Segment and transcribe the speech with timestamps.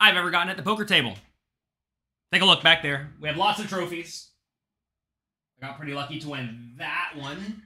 [0.00, 1.14] I've ever gotten at the poker table.
[2.32, 3.10] Take a look back there.
[3.20, 4.30] We have lots of trophies.
[5.60, 7.64] I got pretty lucky to win that one.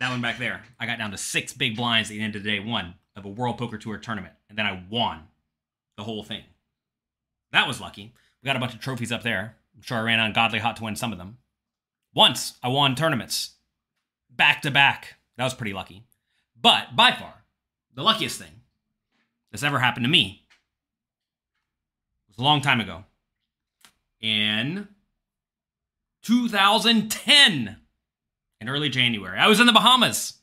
[0.00, 0.62] That one back there.
[0.78, 3.28] I got down to six big blinds at the end of day one of a
[3.28, 4.34] World Poker Tour tournament.
[4.48, 5.22] And then I won
[5.96, 6.42] the whole thing.
[7.52, 8.12] That was lucky.
[8.42, 9.56] We got a bunch of trophies up there.
[9.74, 11.38] I'm sure I ran on Godly Hot to win some of them.
[12.14, 13.52] Once I won tournaments
[14.30, 15.16] back to back.
[15.36, 16.04] That was pretty lucky.
[16.60, 17.44] But by far,
[17.94, 18.62] the luckiest thing
[19.50, 20.47] that's ever happened to me
[22.38, 23.04] a long time ago.
[24.20, 24.88] In
[26.22, 27.76] 2010,
[28.60, 30.34] in early January, I was in the Bahamas.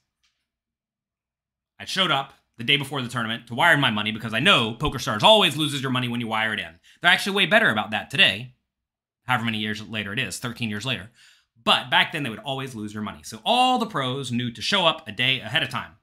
[1.80, 4.76] I showed up the day before the tournament to wire my money because I know
[4.80, 6.80] PokerStars always loses your money when you wire it in.
[7.02, 8.56] They're actually way better about that today,
[9.26, 11.12] however many years later it is, 13 years later.
[11.66, 13.22] But back then, they would always lose your money.
[13.24, 15.94] So all the pros knew to show up a day ahead of time.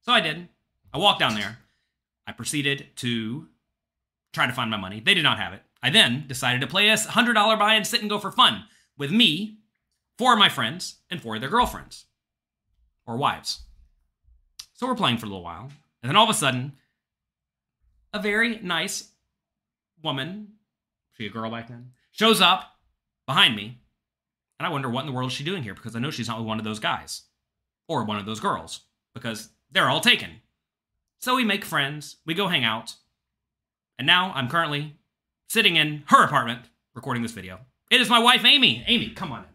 [0.00, 0.48] So I did.
[0.92, 1.58] I walked down there.
[2.26, 3.48] I proceeded to
[4.34, 5.00] try to find my money.
[5.00, 5.62] They did not have it.
[5.82, 8.64] I then decided to play a $100 buy and sit and go for fun
[8.96, 9.58] with me,
[10.18, 12.06] four of my friends, and four of their girlfriends
[13.06, 13.60] or wives.
[14.74, 15.70] So we're playing for a little while.
[16.02, 16.72] And then all of a sudden,
[18.12, 19.10] a very nice
[20.02, 20.48] woman,
[21.16, 22.76] she a girl back then, shows up
[23.26, 23.80] behind me
[24.58, 26.28] and I wonder what in the world is she doing here because I know she's
[26.28, 27.22] not with one of those guys
[27.88, 28.80] or one of those girls
[29.12, 30.30] because they're all taken.
[31.18, 32.94] So we make friends, we go hang out,
[33.98, 34.96] and now I'm currently
[35.48, 36.62] sitting in her apartment
[36.94, 37.60] recording this video.
[37.90, 38.84] It is my wife, Amy.
[38.86, 39.50] Amy, come on in.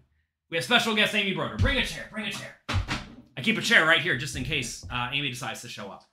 [0.50, 1.58] We have special guest Amy Broder.
[1.58, 2.56] Bring a chair, bring a chair.
[2.70, 6.04] I keep a chair right here just in case uh, Amy decides to show up.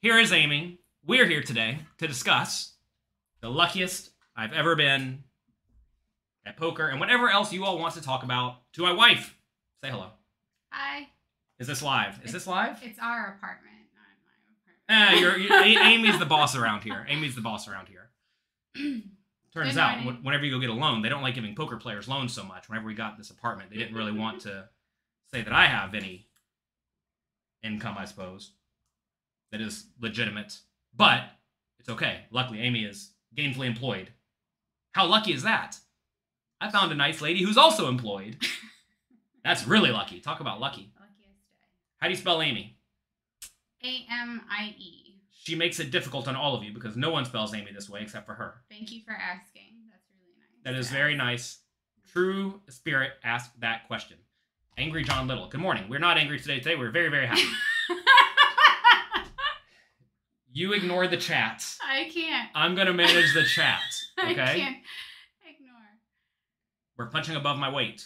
[0.00, 0.78] Here is Amy.
[1.04, 2.74] We're here today to discuss
[3.40, 5.24] the luckiest I've ever been
[6.46, 9.36] at poker, and whatever else you all want to talk about to my wife.
[9.82, 10.08] Say hello.
[10.70, 11.08] Hi.
[11.58, 12.20] Is this live?
[12.24, 12.78] Is this live?
[12.82, 13.71] It's our apartment,
[14.92, 15.48] Eh, you're, you
[15.80, 17.06] Amy's the boss around here.
[17.08, 18.10] Amy's the boss around here.
[19.54, 22.08] Turns out, wh- whenever you go get a loan, they don't like giving poker players
[22.08, 22.68] loans so much.
[22.68, 24.68] Whenever we got this apartment, they didn't really want to
[25.32, 26.26] say that I have any
[27.62, 28.52] income, I suppose,
[29.50, 30.58] that is legitimate.
[30.94, 31.24] But
[31.78, 32.20] it's okay.
[32.30, 34.10] Luckily, Amy is gainfully employed.
[34.92, 35.76] How lucky is that?
[36.60, 38.36] I found a nice lady who's also employed.
[39.44, 40.20] That's really lucky.
[40.20, 40.92] Talk about lucky.
[40.98, 41.26] Luckiest day.
[41.98, 42.76] How do you spell Amy?
[43.84, 45.20] A M I E.
[45.32, 48.00] She makes it difficult on all of you because no one spells Amy this way
[48.02, 48.62] except for her.
[48.70, 49.74] Thank you for asking.
[49.90, 50.64] That's really nice.
[50.64, 51.58] That is to very nice.
[52.12, 54.18] True spirit asked that question.
[54.78, 55.48] Angry John Little.
[55.48, 55.84] Good morning.
[55.88, 56.58] We're not angry today.
[56.58, 57.42] Today we're very, very happy.
[60.54, 61.64] You ignore the chat.
[61.82, 62.50] I can't.
[62.54, 63.80] I'm gonna manage the chat.
[64.18, 64.34] I Okay?
[64.60, 64.76] can't
[65.48, 65.80] ignore.
[66.98, 68.04] We're punching above my weight.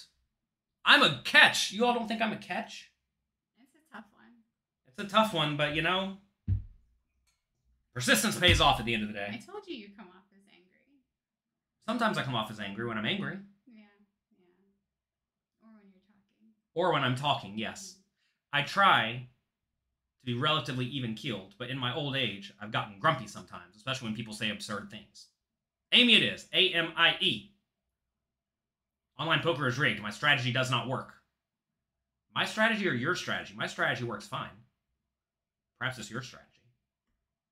[0.85, 1.73] I'm a catch.
[1.73, 2.93] You all don't think I'm a catch?
[3.61, 4.31] It's a tough one.
[4.99, 6.17] It's a tough one, but you know,
[7.95, 9.29] persistence pays off at the end of the day.
[9.33, 10.81] I told you you come off as angry.
[11.87, 13.83] Sometimes I come off as angry when I'm angry, Yeah.
[14.31, 14.45] Yeah.
[15.63, 16.49] Or when you're talking.
[16.75, 17.59] or when I'm talking.
[17.59, 18.59] Yes, mm-hmm.
[18.59, 19.29] I try
[20.21, 24.09] to be relatively even keeled, but in my old age, I've gotten grumpy sometimes, especially
[24.09, 25.27] when people say absurd things.
[25.93, 27.53] Amy, it is A M I E.
[29.19, 30.01] Online poker is rigged.
[30.03, 31.13] My strategy does not work.
[32.35, 33.55] My strategy or your strategy?
[33.57, 34.51] My strategy works fine.
[35.79, 36.51] Perhaps it's your strategy.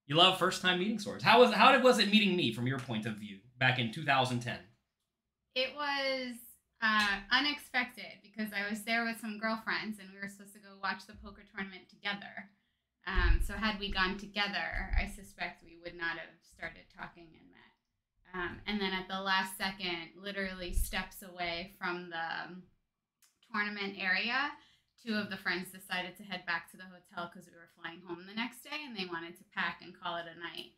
[0.07, 1.25] You love first time meeting swords.
[1.25, 4.59] How was how was it meeting me from your point of view back in 2010?
[5.55, 6.37] It was
[6.83, 10.77] uh, unexpected because I was there with some girlfriends and we were supposed to go
[10.83, 12.51] watch the poker tournament together.
[13.07, 17.51] Um, so had we gone together, I suspect we would not have started talking and
[17.51, 17.65] met.
[18.35, 22.62] Um, and then at the last second, literally steps away from the um,
[23.53, 24.51] tournament area,
[25.04, 28.00] two of the friends decided to head back to the hotel because we were flying
[28.09, 30.72] home the next day and they wanted to pack and call it a night.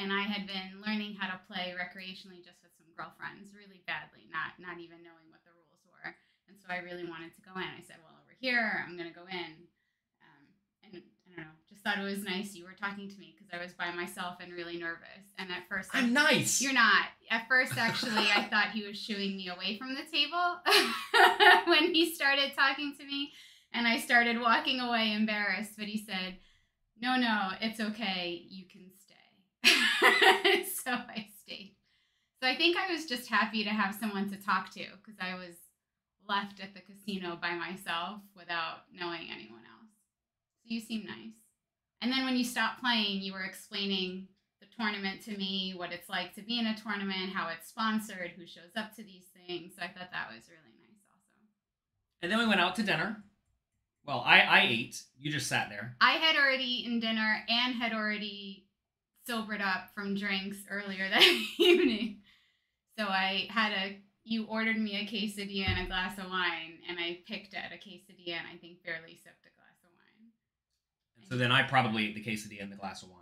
[0.00, 4.24] And I had been learning how to play recreationally just with some girlfriends really badly,
[4.32, 6.16] not not even knowing what the rules were.
[6.48, 7.68] And so I really wanted to go in.
[7.68, 9.68] I said, "Well, over here, I'm gonna go in."
[10.20, 10.44] Um,
[10.84, 13.48] and I don't know, just thought it was nice you were talking to me because
[13.52, 15.32] I was by myself and really nervous.
[15.40, 16.60] And at first, I I'm nice.
[16.60, 17.08] you're not.
[17.30, 20.60] At first, actually, I thought he was shooing me away from the table
[21.72, 23.32] when he started talking to me.
[23.76, 25.72] And I started walking away embarrassed.
[25.76, 26.36] But he said,
[27.00, 28.42] No, no, it's okay.
[28.48, 30.64] You can stay.
[30.84, 31.76] so I stayed.
[32.42, 35.34] So I think I was just happy to have someone to talk to because I
[35.34, 35.56] was
[36.26, 39.92] left at the casino by myself without knowing anyone else.
[40.64, 41.36] So you seem nice.
[42.00, 44.28] And then when you stopped playing, you were explaining
[44.60, 48.32] the tournament to me, what it's like to be in a tournament, how it's sponsored,
[48.36, 49.74] who shows up to these things.
[49.76, 51.40] So I thought that was really nice also.
[52.22, 53.22] And then we went out to dinner.
[54.06, 55.02] Well, I, I ate.
[55.18, 55.96] You just sat there.
[56.00, 58.66] I had already eaten dinner and had already
[59.26, 61.22] sobered up from drinks earlier that
[61.58, 62.18] evening.
[62.98, 66.98] So I had a you ordered me a quesadilla and a glass of wine, and
[66.98, 70.32] I picked at a quesadilla and I think barely sipped a glass of wine.
[71.28, 73.20] So then I probably ate the quesadilla and the glass of wine.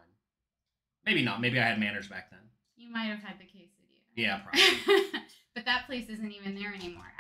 [1.05, 1.41] Maybe not.
[1.43, 2.41] Maybe I had manners back then.
[2.77, 4.01] You might have had the quesadilla.
[4.17, 5.21] Yeah, probably.
[5.55, 7.13] but that place isn't even there anymore.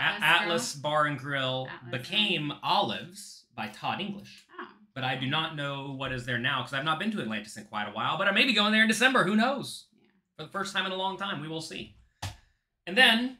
[0.00, 0.22] Atlas?
[0.22, 4.46] Atlas Bar and Grill Atlas became Olives by Todd English.
[4.60, 4.66] Oh.
[4.94, 7.56] But I do not know what is there now because I've not been to Atlantis
[7.56, 8.18] in quite a while.
[8.18, 9.24] But I may be going there in December.
[9.24, 9.86] Who knows?
[10.00, 10.08] Yeah.
[10.36, 11.40] For the first time in a long time.
[11.40, 11.94] We will see.
[12.86, 13.38] And then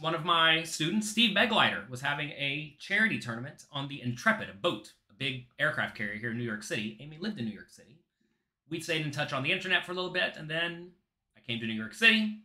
[0.00, 4.54] one of my students, Steve Beglider, was having a charity tournament on the Intrepid, a
[4.54, 6.96] boat, a big aircraft carrier here in New York City.
[7.00, 7.98] Amy lived in New York City.
[8.70, 10.92] We stayed in touch on the internet for a little bit, and then
[11.36, 12.38] I came to New York City,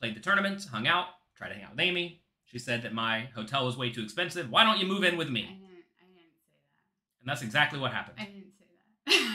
[0.00, 1.06] played the tournament, hung out,
[1.36, 2.22] tried to hang out with Amy.
[2.54, 4.48] She said that my hotel was way too expensive.
[4.48, 5.40] Why don't you move in with I me?
[5.42, 7.20] didn't, I didn't say that.
[7.22, 8.16] And that's exactly what happened.
[8.20, 9.26] I didn't say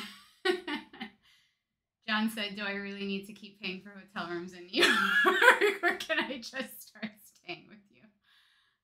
[0.48, 1.10] that.
[2.08, 5.84] John said, Do I really need to keep paying for hotel rooms in New York?
[5.84, 7.12] or can I just start
[7.44, 8.04] staying with you?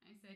[0.04, 0.36] I said,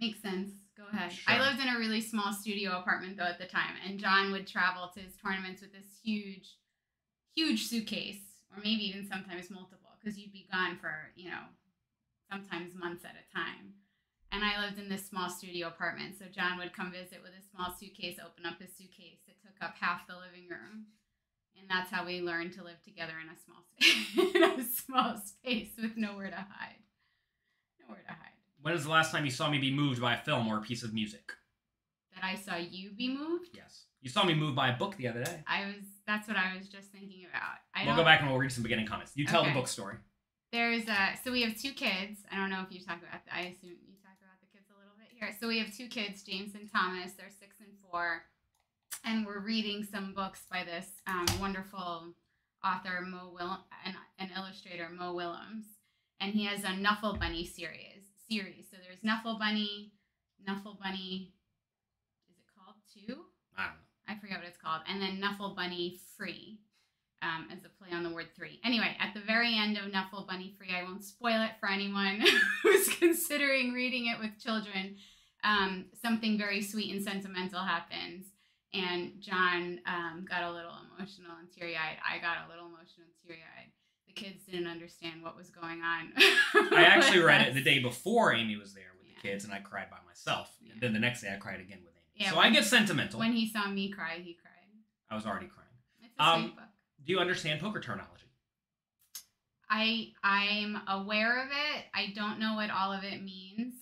[0.00, 0.48] Makes sense.
[0.78, 1.12] Go ahead.
[1.12, 1.34] Sure.
[1.34, 4.46] I lived in a really small studio apartment though at the time, and John would
[4.46, 6.54] travel to his tournaments with this huge,
[7.34, 11.42] huge suitcase, or maybe even sometimes multiple, because you'd be gone for, you know,
[12.30, 13.74] sometimes months at a time.
[14.32, 16.14] And I lived in this small studio apartment.
[16.18, 19.18] So John would come visit with a small suitcase, open up his suitcase.
[19.26, 20.86] It took up half the living room.
[21.58, 25.16] And that's how we learned to live together in a small space, in a small
[25.18, 26.78] space with nowhere to hide.
[27.80, 28.38] Nowhere to hide.
[28.62, 30.62] When was the last time you saw me be moved by a film or a
[30.62, 31.32] piece of music?
[32.14, 33.48] That I saw you be moved.
[33.52, 33.86] Yes.
[34.00, 35.42] You saw me moved by a book the other day.
[35.46, 35.84] I was.
[36.06, 37.58] That's what I was just thinking about.
[37.74, 39.12] I we'll don't, go back and we'll read some beginning comments.
[39.14, 39.50] You tell Okay.
[39.50, 39.96] the book story.
[40.52, 42.18] There's a so we have two kids.
[42.32, 43.20] I don't know if you talk about.
[43.32, 45.30] I assume you talk about the kids a little bit here.
[45.38, 47.12] So we have two kids, James and Thomas.
[47.12, 48.22] They're six and four,
[49.04, 52.14] and we're reading some books by this um, wonderful
[52.64, 55.66] author Mo Will an, an illustrator Mo Willems,
[56.20, 58.02] and he has a Knuffle Bunny series.
[58.28, 58.66] Series.
[58.70, 59.92] So there's Knuffle Bunny,
[60.44, 61.32] Knuffle Bunny.
[62.28, 63.22] Is it called two?
[63.56, 63.80] I don't know.
[64.08, 66.58] I forget what it's called, and then Knuffle Bunny Free,
[67.22, 68.60] um, as a play on the word three.
[68.64, 72.22] Anyway, at the very end of Knuffle Bunny Free, I won't spoil it for anyone
[72.62, 74.96] who's considering reading it with children.
[75.44, 78.26] Um, something very sweet and sentimental happens,
[78.74, 81.96] and John um, got a little emotional and teary eyed.
[82.06, 83.70] I got a little emotional and teary eyed.
[84.06, 86.12] The kids didn't understand what was going on.
[86.76, 89.60] I actually read it the day before Amy was there with the kids, and I
[89.60, 90.50] cried by myself.
[90.62, 90.72] Yeah.
[90.80, 92.24] Then the next day, I cried again with Amy.
[92.26, 93.20] Yeah, so I get sentimental.
[93.20, 94.50] When he saw me cry, he cried.
[95.10, 95.68] I was already crying.
[96.02, 96.64] It's a Um, book.
[97.04, 98.24] Do you understand poker terminology?
[99.68, 101.84] I I'm aware of it.
[101.94, 103.74] I don't know what all of it means.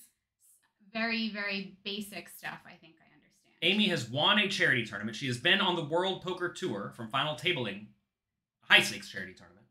[0.93, 2.61] Very very basic stuff.
[2.67, 3.57] I think I understand.
[3.63, 5.17] Amy has won a charity tournament.
[5.17, 7.87] She has been on the World Poker Tour from Final Tabling,
[8.69, 9.67] a high stakes charity tournament.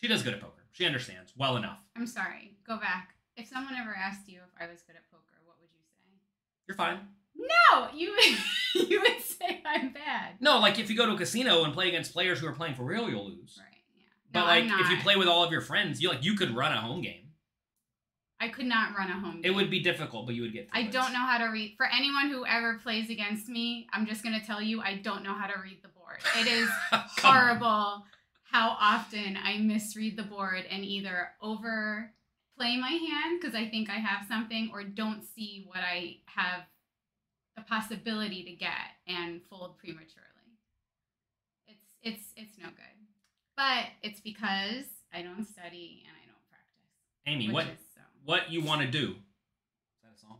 [0.00, 0.62] She does good at poker.
[0.72, 1.80] She understands well enough.
[1.96, 2.56] I'm sorry.
[2.66, 3.14] Go back.
[3.36, 6.20] If someone ever asked you if I was good at poker, what would you say?
[6.66, 7.00] You're fine.
[7.40, 10.34] No, you would, you would say I'm bad.
[10.40, 12.74] No, like if you go to a casino and play against players who are playing
[12.74, 13.58] for real, you'll lose.
[13.58, 13.66] Right.
[13.96, 14.04] Yeah.
[14.32, 16.54] But no, like if you play with all of your friends, you like you could
[16.54, 17.28] run a home game.
[18.42, 19.42] I could not run a home.
[19.42, 19.52] Game.
[19.52, 20.68] It would be difficult, but you would get.
[20.72, 20.92] I it.
[20.92, 21.74] don't know how to read.
[21.76, 25.34] For anyone who ever plays against me, I'm just gonna tell you I don't know
[25.34, 26.18] how to read the board.
[26.38, 27.08] It is Come on.
[27.18, 28.04] horrible
[28.50, 33.98] how often I misread the board and either overplay my hand because I think I
[33.98, 36.62] have something or don't see what I have
[37.60, 40.26] the possibility to get and fold prematurely.
[41.66, 43.06] It's it's it's no good.
[43.56, 46.88] But it's because I don't study and I don't practice.
[47.26, 49.10] Amy, which what is so what you want to do?
[49.10, 50.38] Is that a song?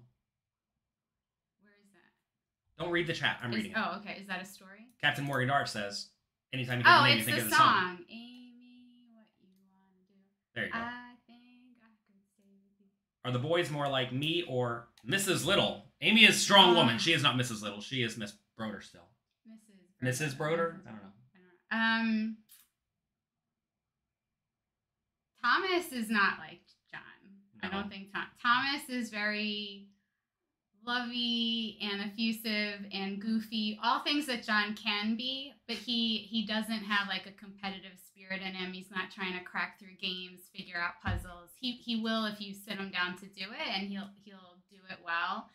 [1.62, 2.82] where is that?
[2.82, 3.38] Don't read the chat.
[3.42, 3.76] I'm Is- reading it.
[3.78, 4.18] oh, okay.
[4.20, 4.86] Is that a story?
[5.02, 6.08] Captain Morgan Dark says,
[6.52, 7.66] anytime you think Oh, of name, you think the of the song.
[7.66, 7.98] song.
[8.08, 10.14] Amy, what you wanna do?
[10.54, 10.78] There you go.
[10.78, 12.86] I think I could stay with you.
[13.24, 15.44] Are the boys more like me or Mrs.
[15.44, 15.89] Little?
[16.00, 16.98] Amy is a strong Uh, woman.
[16.98, 17.62] She is not Mrs.
[17.62, 17.80] Little.
[17.80, 19.08] She is Miss Broder still.
[19.46, 19.66] Mrs.
[19.66, 20.12] Broder.
[20.12, 20.36] Mrs.
[20.38, 20.82] Broder?
[20.86, 21.12] I don't know.
[21.34, 22.10] I don't know.
[22.10, 22.36] Um,
[25.42, 26.60] Thomas is not like
[26.92, 27.00] John.
[27.62, 29.86] I don't think Tom- Thomas is very
[30.84, 36.84] lovey and effusive and goofy, all things that John can be, but he he doesn't
[36.84, 38.72] have like a competitive spirit in him.
[38.72, 41.50] He's not trying to crack through games, figure out puzzles.
[41.60, 44.78] He he will if you sit him down to do it and he'll he'll do
[44.90, 45.48] it well.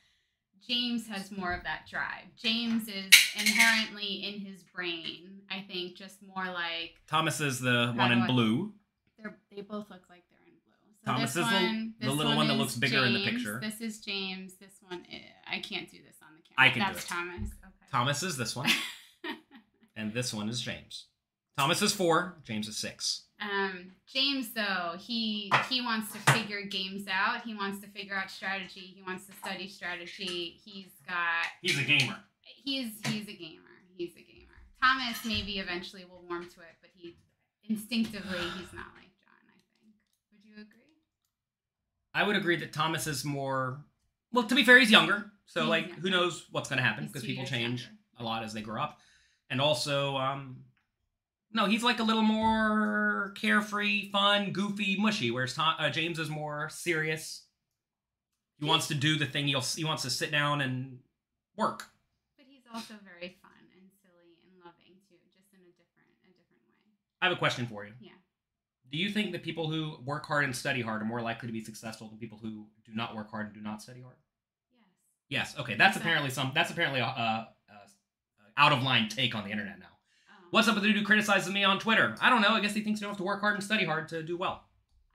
[0.68, 2.26] James has more of that drive.
[2.38, 8.12] James is inherently in his brain, I think, just more like Thomas is the one
[8.12, 8.74] in I- blue.
[9.18, 10.94] they're they both look like they're in blue.
[11.06, 13.60] So Thomas this is the- one, the little one that looks bigger in the picture.
[13.62, 14.56] This is James.
[14.56, 15.20] This one, eh,
[15.50, 16.58] I can't do this on the camera.
[16.58, 17.10] I can do That's it.
[17.10, 17.50] Thomas.
[17.64, 17.86] Okay.
[17.92, 18.70] Thomas is this one.
[19.96, 21.06] and this one is James.
[21.58, 22.38] Thomas is four.
[22.44, 23.24] James is six.
[23.42, 27.42] Um, James though he he wants to figure games out.
[27.44, 28.94] He wants to figure out strategy.
[28.96, 30.60] He wants to study strategy.
[30.64, 32.18] He's got He's a gamer.
[32.42, 33.62] he's he's a gamer.
[33.98, 34.54] He's a gamer.
[34.82, 37.18] Thomas maybe eventually will warm to it, but he
[37.68, 39.44] instinctively he's not like John.
[39.48, 39.94] I think.
[40.32, 41.02] Would you agree?
[42.14, 43.80] I would agree that Thomas is more.
[44.32, 46.02] Well, to be fair, he's younger, so He's like, younger.
[46.02, 47.98] who knows what's going to happen because people change younger.
[48.20, 49.00] a lot as they grow up,
[49.50, 50.58] and also, um,
[51.56, 55.32] no, he's like a little more carefree, fun, goofy, mushy.
[55.32, 57.44] Whereas Tom, uh, James is more serious.
[58.60, 59.48] He wants to do the thing.
[59.48, 61.00] He'll, he wants to sit down and
[61.56, 61.86] work.
[62.38, 66.28] But he's also very fun and silly and loving too, just in a different a
[66.28, 66.92] different way.
[67.22, 67.94] I have a question for you.
[68.02, 68.12] Yeah.
[68.92, 71.54] Do you think that people who work hard and study hard are more likely to
[71.54, 74.18] be successful than people who do not work hard and do not study hard?
[75.30, 75.54] Yes.
[75.54, 75.60] Yes.
[75.60, 75.76] Okay.
[75.76, 76.02] That's Exactly.
[76.02, 76.52] apparently some.
[76.54, 79.95] That's apparently a, a, a out of line take on the internet now.
[80.52, 82.16] What's up with the dude who criticizes me on Twitter?
[82.22, 82.50] I don't know.
[82.50, 84.38] I guess he thinks you don't have to work hard and study hard to do
[84.38, 84.64] well.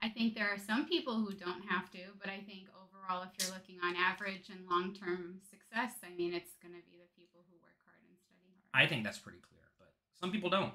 [0.01, 3.29] I think there are some people who don't have to, but I think overall, if
[3.45, 7.09] you're looking on average and long term success, I mean, it's going to be the
[7.15, 8.41] people who work hard and study
[8.73, 8.85] hard.
[8.85, 10.73] I think that's pretty clear, but some people don't.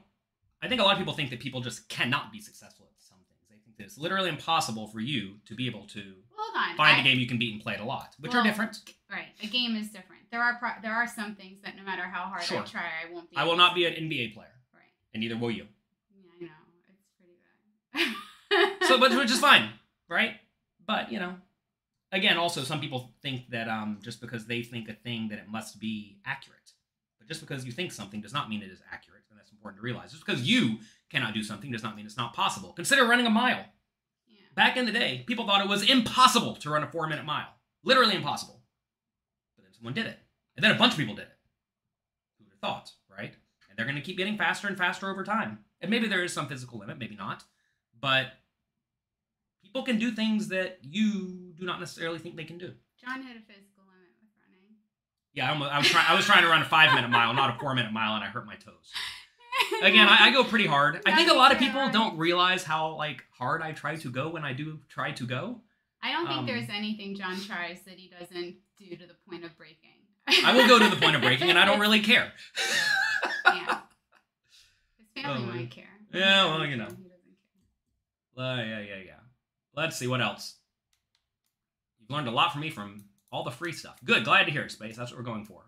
[0.62, 3.18] I think a lot of people think that people just cannot be successful at some
[3.28, 3.42] things.
[3.50, 6.14] They think that it's literally impossible for you to be able to
[6.56, 6.76] on.
[6.76, 8.78] find I- a game you can beat and play it a lot, which are different.
[9.10, 9.26] Right.
[9.42, 10.15] A game is different.
[10.30, 12.60] There are pro- there are some things that no matter how hard Sure.
[12.60, 13.36] I try, I won't be.
[13.36, 14.82] I will not be an NBA player, Right.
[15.14, 15.66] and neither will you.
[16.14, 16.52] Yeah, I know.
[16.88, 18.88] It's pretty bad.
[18.88, 19.70] So, but which is fine,
[20.08, 20.32] right?
[20.86, 21.34] But you know,
[22.12, 25.48] again, also some people think that um, just because they think a thing that it
[25.48, 26.72] must be accurate,
[27.18, 29.78] but just because you think something does not mean it is accurate, and that's important
[29.80, 30.12] to realize.
[30.12, 30.78] Just because you
[31.10, 32.72] cannot do something does not mean it's not possible.
[32.72, 33.64] Consider running a mile.
[34.28, 34.40] yeah.
[34.54, 37.48] Back in the day, people thought it was impossible to run a four-minute mile,
[37.84, 38.55] literally impossible.
[39.76, 40.18] Someone did it,
[40.56, 41.36] and then a bunch of people did it.
[42.38, 43.34] Who would have thought, right?
[43.68, 45.58] And they're going to keep getting faster and faster over time.
[45.80, 47.44] And maybe there is some physical limit, maybe not,
[48.00, 48.28] but
[49.62, 52.72] people can do things that you do not necessarily think they can do.
[52.98, 54.76] John hit a physical limit with running.
[55.34, 56.06] Yeah, I, I was trying.
[56.08, 58.46] I was trying to run a five-minute mile, not a four-minute mile, and I hurt
[58.46, 58.92] my toes.
[59.82, 61.02] Again, I, I go pretty hard.
[61.04, 64.30] I think a lot of people don't realize how like hard I try to go
[64.30, 65.60] when I do try to go.
[66.06, 69.44] I don't think um, there's anything John tries that he doesn't do to the point
[69.44, 69.90] of breaking.
[70.44, 72.32] I will go to the point of breaking, and I don't really care.
[73.46, 73.78] yeah.
[74.98, 75.84] His family Oh, might care.
[76.12, 76.84] yeah, well, you know.
[76.84, 77.36] He doesn't
[78.36, 78.44] care.
[78.44, 79.12] Uh, yeah, yeah, yeah.
[79.74, 80.54] Let's see what else.
[81.98, 83.98] You've learned a lot from me from all the free stuff.
[84.04, 84.96] Good, glad to hear it, Space.
[84.96, 85.62] That's what we're going for.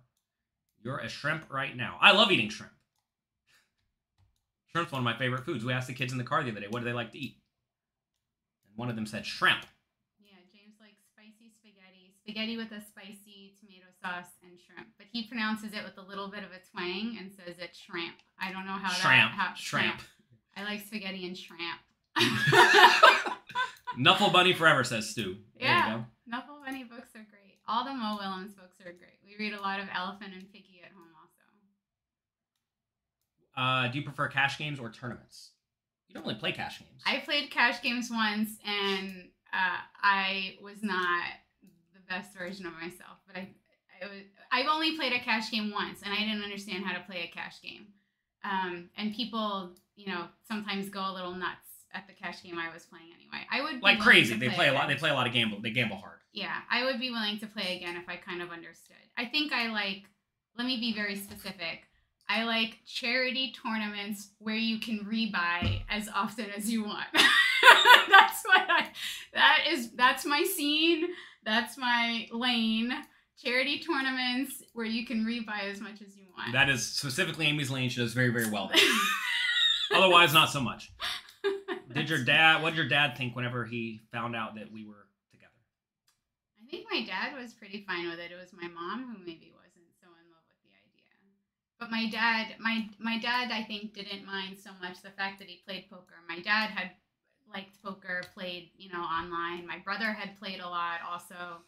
[0.85, 1.99] You're a shrimp right now.
[2.01, 2.73] I love eating shrimp.
[4.71, 5.65] Shrimp's one of my favorite foods.
[5.65, 7.19] We asked the kids in the car the other day, what do they like to
[7.19, 7.39] eat?
[8.69, 9.67] And one of them said shrimp.
[10.21, 11.53] Yeah, James likes spicy
[12.29, 14.89] spaghetti, with a spicy tomato sauce and shrimp.
[14.99, 18.17] But he pronounces it with a little bit of a twang and says it's shrimp.
[18.41, 19.33] I don't know how Shrimp.
[19.33, 20.01] that how, Shrimp.
[20.57, 21.81] I like spaghetti and shrimp.
[23.97, 25.37] Knuffle Bunny Forever, says Stu.
[25.59, 25.87] There Yeah.
[25.93, 26.05] you go.
[26.27, 27.59] Knuffle Bunny books are great.
[27.67, 29.19] All the Mo Willems books are great.
[29.25, 31.45] We read a lot of Elephant and Piggie at home also.
[33.57, 35.51] Uh, do you prefer cash games or tournaments?
[36.09, 37.03] You don't really play cash games.
[37.07, 41.23] I played cash games once and uh, I was not
[42.09, 43.49] best version of myself, but I,
[44.03, 47.05] I was, I've only played a cash game once and I didn't understand how to
[47.05, 47.87] play a cash game.
[48.45, 52.73] Um, and people, you know, sometimes go a little nuts at the cash game I
[52.73, 53.47] was playing anyway.
[53.51, 54.35] I would like crazy.
[54.35, 54.89] to They play a lot.
[54.89, 55.61] They play a lot of gamble.
[55.61, 56.19] They gamble hard.
[56.33, 58.97] Yeah, I would be willing to play again if I kind of understood.
[59.17, 60.05] I think I like,
[60.57, 61.83] let me be very specific.
[62.29, 67.07] I like charity tournaments where you can rebuy as often as you want.
[67.13, 68.89] that's what I,
[69.33, 71.09] that is, that's my scene.
[71.49, 72.93] That's my lane.
[73.43, 76.53] Charity tournaments where you can rebuy as much as you want.
[76.53, 77.89] That is specifically Amy's lane.
[77.89, 78.71] She does very, very well.
[79.95, 80.93] Otherwise, not so much.
[81.95, 82.63] Did your dad?
[82.63, 85.57] What did your dad think whenever he found out that we were together?
[86.63, 88.31] I think my dad was pretty fine with it.
[88.31, 91.17] It was my mom who maybe wasn't so in love with the idea.
[91.81, 95.49] But my dad, my my dad, I think didn't mind so much the fact that
[95.49, 96.21] he played poker.
[96.29, 96.91] My dad had
[97.53, 99.67] liked poker, played you know online.
[99.67, 101.63] My brother had played a lot also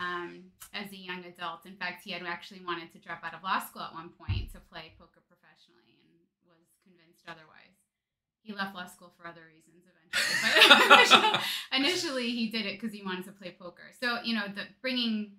[0.00, 1.66] um, as a young adult.
[1.66, 4.52] In fact, he had actually wanted to drop out of law school at one point
[4.52, 7.78] to play poker professionally and was convinced otherwise.
[8.42, 11.40] He left law school for other reasons eventually, but
[11.72, 13.92] initially, he did it because he wanted to play poker.
[14.00, 15.32] So you know, the bringing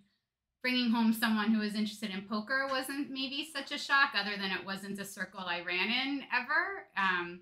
[0.61, 4.49] bringing home someone who was interested in poker wasn't maybe such a shock, other than
[4.49, 6.87] it wasn't a circle I ran in ever.
[6.97, 7.41] Um,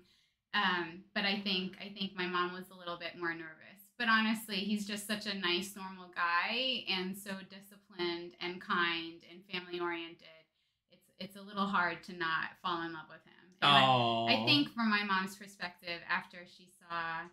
[0.54, 3.90] um, but I think I think my mom was a little bit more nervous.
[3.98, 9.42] But honestly, he's just such a nice, normal guy, and so disciplined and kind and
[9.50, 10.46] family oriented.
[10.90, 13.44] It's it's a little hard to not fall in love with him.
[13.62, 14.34] I-.
[14.34, 17.26] I think from my mom's perspective, after she saw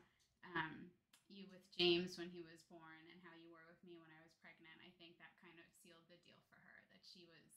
[0.54, 0.90] um,
[1.30, 4.20] you with James when he was born and how you were with me when I
[4.22, 6.78] was pregnant, I think that kind of sealed the deal for her.
[6.94, 7.50] That she was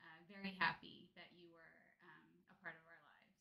[0.00, 3.40] uh, very happy that you were um, a part of our lives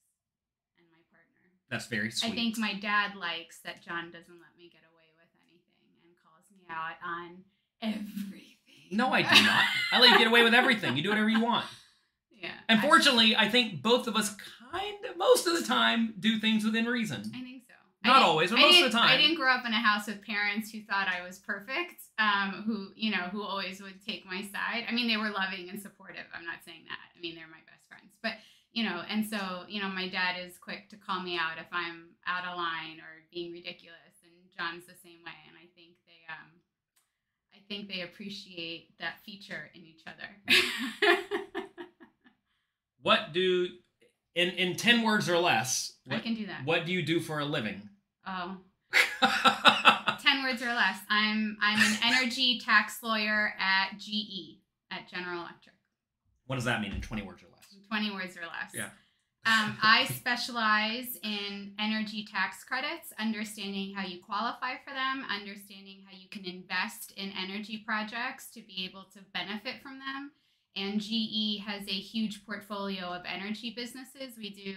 [0.80, 1.44] and my partner.
[1.74, 2.32] That's very sweet.
[2.32, 6.14] I think my dad likes that John doesn't let me get away with anything and
[6.24, 7.44] calls me out on
[7.82, 8.88] everything.
[8.92, 9.64] No, I do not.
[9.92, 10.96] I let you get away with everything.
[10.96, 11.66] You do whatever you want.
[12.32, 12.52] Yeah.
[12.70, 14.36] Unfortunately, I- I think both of us
[14.72, 17.22] kind of, most of the time, do things within reason.
[17.34, 17.74] I think so.
[18.06, 19.10] Not always, but I most of the time.
[19.10, 22.64] I didn't grow up in a house with parents who thought I was perfect, um,
[22.68, 24.84] who you know, who always would take my side.
[24.88, 26.26] I mean, they were loving and supportive.
[26.38, 27.00] I'm not saying that.
[27.18, 28.34] I mean, they're my best friends, but
[28.74, 29.38] you know, and so
[29.68, 33.00] you know, my dad is quick to call me out if I'm out of line
[33.00, 35.38] or being ridiculous, and John's the same way.
[35.48, 36.50] And I think they, um,
[37.54, 40.30] I think they appreciate that feature in each other.
[43.04, 43.68] What do,
[44.34, 46.62] in, in 10 words or less, I what, can do that.
[46.66, 47.90] what do you do for a living?
[48.26, 48.58] Oh.
[50.22, 51.00] 10 words or less.
[51.10, 55.76] I'm I'm an energy tax lawyer at GE at General Electric.
[56.48, 57.53] what does that mean in 20 words or less?
[57.88, 58.72] 20 words or less.
[58.74, 58.90] Yeah.
[59.46, 66.18] Um, I specialize in energy tax credits, understanding how you qualify for them, understanding how
[66.18, 70.32] you can invest in energy projects to be able to benefit from them.
[70.78, 74.38] And GE has a huge portfolio of energy businesses.
[74.38, 74.76] We do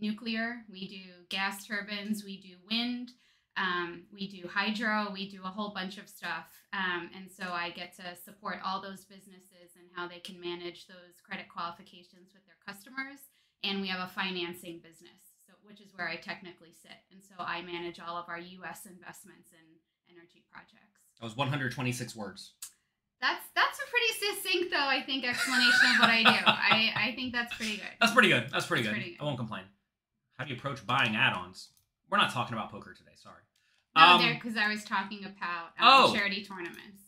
[0.00, 3.10] nuclear, we do gas turbines, we do wind,
[3.56, 6.46] um, we do hydro, we do a whole bunch of stuff.
[6.72, 10.86] Um, and so I get to support all those businesses and how they can manage
[10.86, 13.20] those credit qualifications with their customers.
[13.64, 17.00] And we have a financing business, so which is where I technically sit.
[17.10, 18.84] And so I manage all of our U.S.
[18.84, 21.00] investments in energy projects.
[21.18, 22.52] That was 126 words.
[23.20, 26.28] That's that's a pretty succinct, though I think, explanation of what I do.
[26.46, 27.88] I I think that's pretty good.
[27.98, 28.48] That's pretty good.
[28.52, 29.00] That's pretty, That's good.
[29.00, 29.22] pretty good.
[29.22, 29.64] I won't complain.
[30.36, 31.70] How do you approach buying add-ons?
[32.10, 33.16] We're not talking about poker today.
[33.16, 33.40] Sorry.
[33.96, 36.14] No, Um, there because I was talking about um, Oh.
[36.14, 37.00] charity tournaments.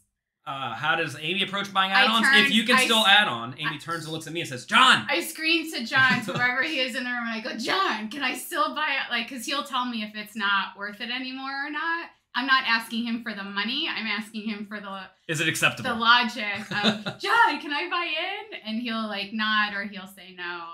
[0.46, 2.26] uh, how does Amy approach buying add-ons?
[2.46, 4.48] if you can I still add on, Amy I- turns and looks at me and
[4.48, 7.40] says, "John." I scream to John, to wherever he is in the room, and I
[7.40, 9.10] go, John, can I still buy it?
[9.10, 12.08] Like, because he'll tell me if it's not worth it anymore or not.
[12.34, 13.88] I'm not asking him for the money.
[13.90, 15.90] I'm asking him for the Is it acceptable?
[15.90, 18.60] the logic of John, can I buy in?
[18.64, 20.64] And he'll like nod or he'll say no.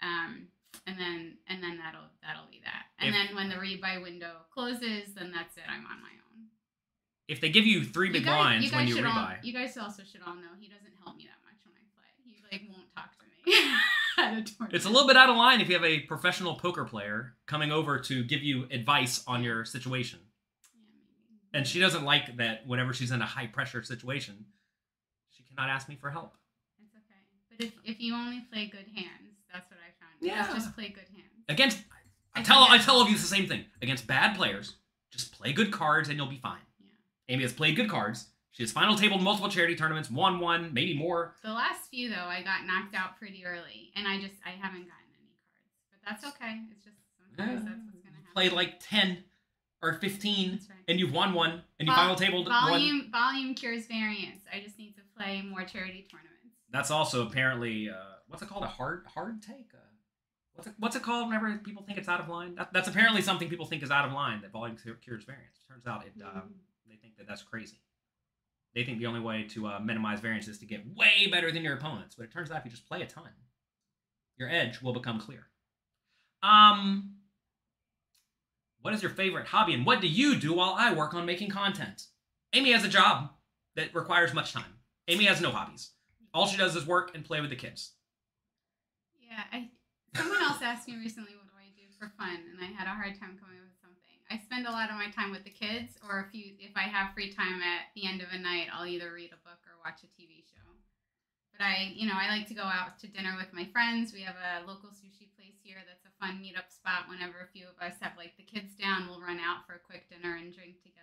[0.00, 0.48] Um,
[0.86, 2.86] and then and then that'll that'll be that.
[2.98, 5.64] And If- then when the rebuy window closes, then that's it.
[5.68, 6.48] I'm on my own.
[7.28, 9.12] if they give you three big you guys, blinds you guys when you should all,
[9.12, 11.84] rebuy, you guys also should all know he doesn't help me that much when I
[11.94, 12.10] play.
[12.24, 13.54] He like won't talk to me
[14.18, 14.74] at a tournament.
[14.74, 17.70] it's a little bit out of line if you have a professional poker player coming
[17.72, 20.18] over to give you advice on your situation.
[20.74, 21.58] Yeah.
[21.60, 24.44] And she doesn't like that whenever she's in a high pressure situation,
[25.30, 26.34] she cannot ask me for help.
[26.82, 27.22] It's okay.
[27.50, 30.11] But if, if you only play good hands, that's what I found.
[30.22, 30.38] Yeah.
[30.38, 31.30] Just, just play good hands.
[31.48, 31.78] Against
[32.34, 33.64] I I tell I tell all of you the same thing.
[33.82, 34.76] Against bad players,
[35.10, 36.60] just play good cards and you'll be fine.
[36.80, 37.34] Yeah.
[37.34, 38.26] Amy has played good cards.
[38.52, 41.34] She has final tabled multiple charity tournaments, won one, maybe more.
[41.42, 44.84] The last few though, I got knocked out pretty early, and I just I haven't
[44.84, 45.72] gotten any cards.
[45.90, 46.60] But that's okay.
[46.70, 48.32] It's just sometimes that's what's gonna happen.
[48.34, 49.24] Played like ten
[49.82, 50.78] or fifteen, right.
[50.86, 52.70] and you've won one, and you Vol- final tabled one.
[52.70, 54.42] volume volume cures variance.
[54.52, 56.30] I just need to play more charity tournaments.
[56.70, 57.94] That's also apparently uh,
[58.28, 58.64] what's it called?
[58.64, 59.70] A hard hard take.
[59.74, 59.78] Uh,
[60.54, 61.28] what's it, what's it called?
[61.28, 64.04] Whenever people think it's out of line, that, that's apparently something people think is out
[64.06, 64.40] of line.
[64.42, 65.64] That volume cures variance.
[65.68, 66.48] Turns out it uh, Mm.
[66.88, 67.80] they think that that's crazy.
[68.74, 71.62] They think the only way to uh, minimize variance is to get way better than
[71.62, 72.14] your opponents.
[72.14, 73.28] But it turns out if you just play a ton,
[74.38, 75.46] your edge will become clear.
[76.42, 77.16] Um,
[78.80, 81.50] what is your favorite hobby, and what do you do while I work on making
[81.50, 82.06] content?
[82.52, 83.30] Amy has a job
[83.76, 84.74] that requires much time.
[85.08, 85.90] Amy has no hobbies.
[86.34, 87.92] All she does is work and play with the kids.
[89.20, 89.68] Yeah, I
[90.16, 93.18] someone asked me recently what do I do for fun, and I had a hard
[93.18, 94.14] time coming up with something.
[94.30, 96.86] I spend a lot of my time with the kids, or if you if I
[96.86, 99.74] have free time at the end of a night, I'll either read a book or
[99.82, 100.62] watch a TV show.
[101.50, 104.14] But I, you know, I like to go out to dinner with my friends.
[104.14, 107.10] We have a local sushi place here that's a fun meetup spot.
[107.10, 109.82] Whenever a few of us have like the kids down, we'll run out for a
[109.82, 111.02] quick dinner and drink together.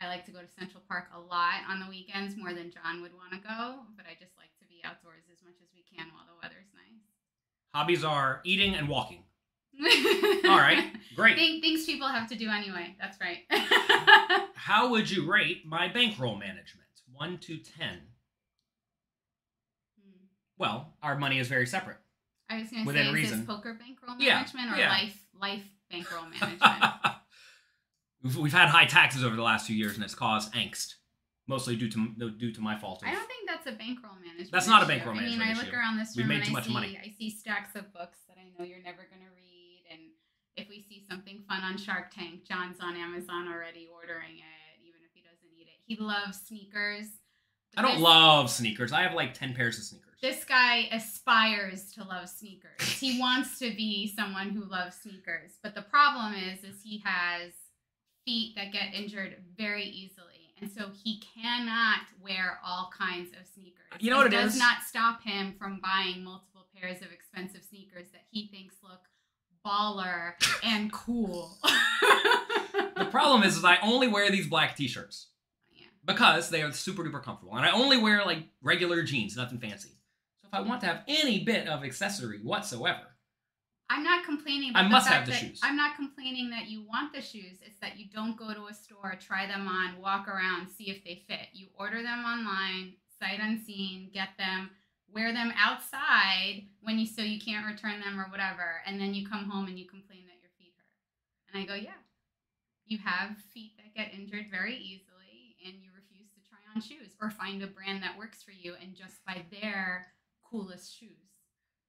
[0.00, 3.02] I like to go to Central Park a lot on the weekends, more than John
[3.02, 3.84] would want to go.
[3.98, 6.72] But I just like to be outdoors as much as we can while the weather's
[6.72, 7.11] nice.
[7.74, 9.22] Hobbies are eating and walking.
[10.44, 11.36] All right, great.
[11.36, 12.94] Things people have to do anyway.
[13.00, 13.38] That's right.
[14.54, 16.88] How would you rate my bankroll management?
[17.12, 17.98] One to ten.
[20.00, 20.26] Hmm.
[20.58, 21.96] Well, our money is very separate.
[22.50, 23.38] I was going to say, is reason.
[23.38, 24.90] this poker bankroll Yeah, management or yeah.
[24.90, 26.84] life life bankroll management?
[28.22, 30.94] we've, we've had high taxes over the last few years, and it's caused angst.
[31.46, 33.02] Mostly due to due to my fault.
[33.06, 34.52] I don't think that's a bankroll management.
[34.52, 34.94] That's not a issue.
[34.98, 36.66] bankroll I mean, management I look around this room We made and too I much
[36.66, 37.00] see money.
[37.02, 40.00] I see stacks of books that I know you're never gonna read, and
[40.56, 45.00] if we see something fun on Shark Tank, John's on Amazon already ordering it, even
[45.04, 45.80] if he doesn't need it.
[45.86, 47.06] He loves sneakers.
[47.76, 48.92] I don't This- love sneakers.
[48.92, 50.08] I have like ten pairs of sneakers.
[50.20, 52.80] This guy aspires to love sneakers.
[53.00, 55.58] He wants to be someone who loves sneakers.
[55.62, 57.52] But the problem is is he has
[58.24, 60.28] feet that get injured very easily.
[60.62, 63.82] And so he cannot wear all kinds of sneakers.
[63.98, 64.58] You know what it does is?
[64.60, 69.00] not stop him from buying multiple pairs of expensive sneakers that he thinks look
[69.66, 71.58] baller and cool.
[72.96, 75.28] The problem is, is I only wear these black t-shirts
[75.72, 75.86] Yeah.
[76.06, 79.90] because they are super duper comfortable, and I only wear like regular jeans, nothing fancy.
[80.42, 83.00] So if I want to have any bit of accessory whatsoever,
[83.92, 85.60] I'm not complaining I must the have the that shoes.
[85.62, 87.58] I'm not complaining that you want the shoes.
[87.60, 91.04] It's that you don't go to a store, try them on, walk around, see if
[91.04, 91.52] they fit.
[91.52, 94.70] You order them online, sight unseen, get them,
[95.12, 99.28] wear them outside when you so you can't return them or whatever, and then you
[99.28, 101.52] come home and you complain that your feet hurt.
[101.52, 102.00] And I go, yeah,
[102.86, 107.14] you have feet that get injured very easily, and you refuse to try on shoes
[107.20, 110.06] or find a brand that works for you and just buy their
[110.50, 111.21] coolest shoes.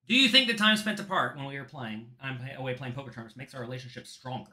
[0.07, 3.11] Do you think the time spent apart when we were playing, I'm away playing poker
[3.11, 4.51] tournaments, makes our relationship stronger?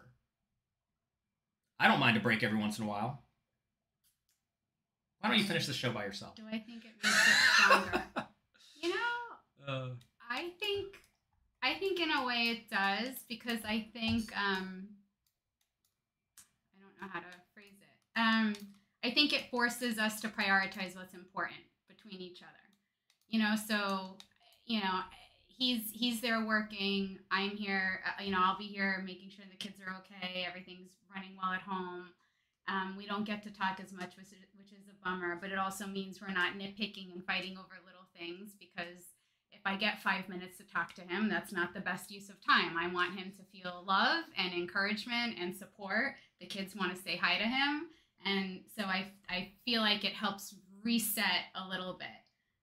[1.79, 3.23] I don't mind a break every once in a while.
[5.21, 6.35] Why don't you finish the show by yourself?
[6.37, 8.05] Do I think it makes it stronger?
[8.83, 8.97] you know,
[9.69, 9.91] Uh,
[10.29, 10.97] I think
[11.63, 14.89] I think in a way it does because I think um
[16.75, 18.19] I don't know how to phrase it.
[18.19, 18.55] Um
[19.05, 22.53] I think it forces us to prioritize what's important between each other.
[23.29, 24.17] You know, so
[24.65, 25.01] you know,
[25.61, 29.57] he's he's there working, I'm here, uh, you know, I'll be here making sure the
[29.59, 32.07] kids are okay, everything's running well at home.
[32.67, 35.51] Um, we don't get to talk as much, which is, which is a bummer, but
[35.51, 39.05] it also means we're not nitpicking and fighting over little things because
[39.53, 42.37] if I get five minutes to talk to him, that's not the best use of
[42.43, 42.79] time.
[42.79, 46.15] I want him to feel love and encouragement and support.
[46.41, 47.89] The kids want to say hi to him.
[48.25, 52.09] And so I, I feel like it helps reset a little bit.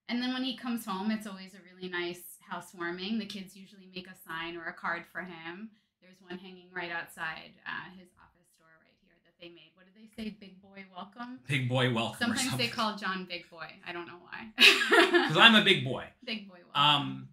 [0.10, 3.20] And then when he comes home, it's always a really nice housewarming.
[3.20, 5.70] The kids usually make a sign or a card for him.
[6.02, 9.72] There's one hanging right outside uh, his office door right here that they made.
[9.76, 10.36] What did they say?
[10.40, 11.40] Big boy welcome?
[11.48, 12.18] big boy welcome.
[12.20, 13.68] Sometimes they call John Big Boy.
[13.86, 14.48] I don't know why.
[14.58, 16.06] because I'm a big boy.
[16.24, 17.02] Big boy welcome.
[17.02, 17.30] Um,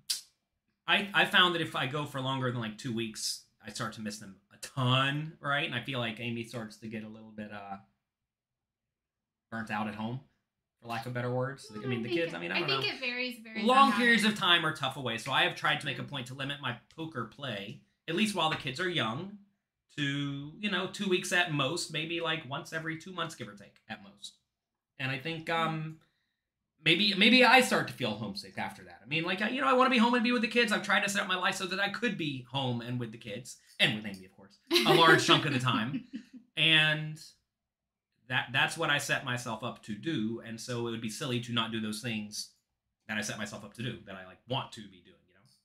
[0.87, 3.93] I I found that if I go for longer than like two weeks, I start
[3.95, 5.65] to miss them a ton, right?
[5.65, 7.77] And I feel like Amy starts to get a little bit uh
[9.51, 10.21] burnt out at home,
[10.85, 11.73] for lack of better words.
[11.75, 12.35] I mean, the kids.
[12.35, 12.79] I mean, I don't know.
[12.79, 12.97] I think know.
[12.97, 15.87] it varies very Long periods of time are tough away, so I have tried to
[15.87, 19.39] make a point to limit my poker play, at least while the kids are young,
[19.97, 23.55] to you know two weeks at most, maybe like once every two months, give or
[23.55, 24.35] take, at most.
[24.99, 25.97] And I think um
[26.85, 29.01] maybe maybe I start to feel homesick after that.
[29.03, 30.71] I mean, like you know, I want to be home and be with the kids.
[30.71, 33.11] I've tried to set up my life so that I could be home and with
[33.11, 36.05] the kids and with Amy, of course, a large chunk of the time.
[36.57, 37.21] And
[38.29, 40.43] that that's what I set myself up to do.
[40.45, 42.51] And so it would be silly to not do those things
[43.09, 45.17] that I set myself up to do that I like want to be doing.
[45.29, 45.59] You know, it's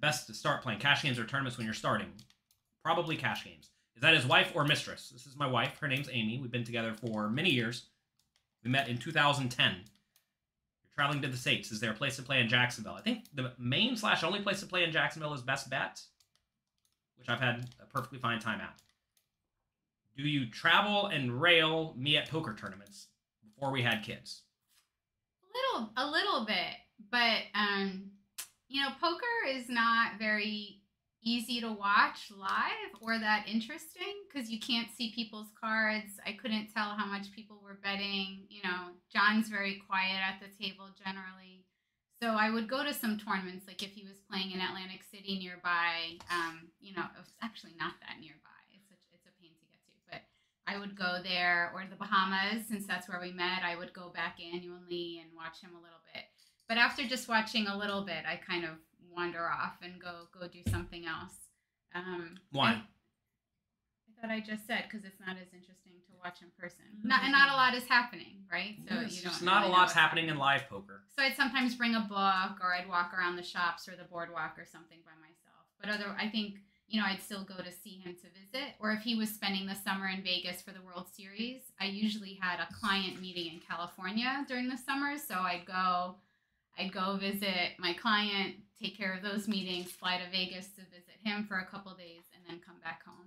[0.00, 2.12] best to start playing cash games or tournaments when you're starting.
[2.82, 3.70] Probably cash games.
[3.94, 5.10] Is that his wife or mistress?
[5.10, 5.78] This is my wife.
[5.80, 6.38] Her name's Amy.
[6.38, 7.86] We've been together for many years.
[8.64, 9.72] We met in 2010.
[9.72, 9.84] You're
[10.94, 11.72] traveling to the states.
[11.72, 12.94] Is there a place to play in Jacksonville?
[12.94, 16.00] I think the main slash only place to play in Jacksonville is Best Bet,
[17.16, 18.80] which I've had a perfectly fine time at.
[20.18, 23.06] Do you travel and rail me at poker tournaments
[23.42, 24.42] before we had kids?
[25.42, 26.74] a little, a little bit,
[27.10, 28.10] but um,
[28.68, 30.82] you know, poker is not very
[31.22, 36.20] easy to watch live or that interesting because you can't see people's cards.
[36.26, 38.44] I couldn't tell how much people were betting.
[38.48, 41.64] You know, John's very quiet at the table generally.
[42.22, 45.38] So I would go to some tournaments, like if he was playing in Atlantic City
[45.38, 46.18] nearby.
[46.30, 48.58] Um, you know, it was actually not that nearby.
[48.74, 50.22] It's a, it's a pain to get to, but
[50.68, 53.62] I would go there or the Bahamas, since that's where we met.
[53.64, 56.24] I would go back annually and watch him a little bit.
[56.68, 58.72] But after just watching a little bit, I kind of
[59.10, 61.34] wander off and go go do something else.
[61.94, 62.68] Um, Why?
[62.72, 66.84] I, I thought I just said because it's not as interesting to watch in person.
[67.02, 68.76] Not and not a lot is happening, right?
[68.88, 69.32] So Yeah, it's you don't.
[69.32, 71.02] just not really a know lot's happening in live poker.
[71.16, 74.58] so I'd sometimes bring a book or I'd walk around the shops or the boardwalk
[74.58, 75.64] or something by myself.
[75.80, 76.56] But other I think,
[76.88, 78.74] you know, I'd still go to see him to visit.
[78.80, 82.38] Or if he was spending the summer in Vegas for the World Series, I usually
[82.40, 85.18] had a client meeting in California during the summer.
[85.18, 86.16] So I'd go
[86.78, 91.18] I'd go visit my client, take care of those meetings, fly to Vegas to visit
[91.24, 93.26] him for a couple days, and then come back home.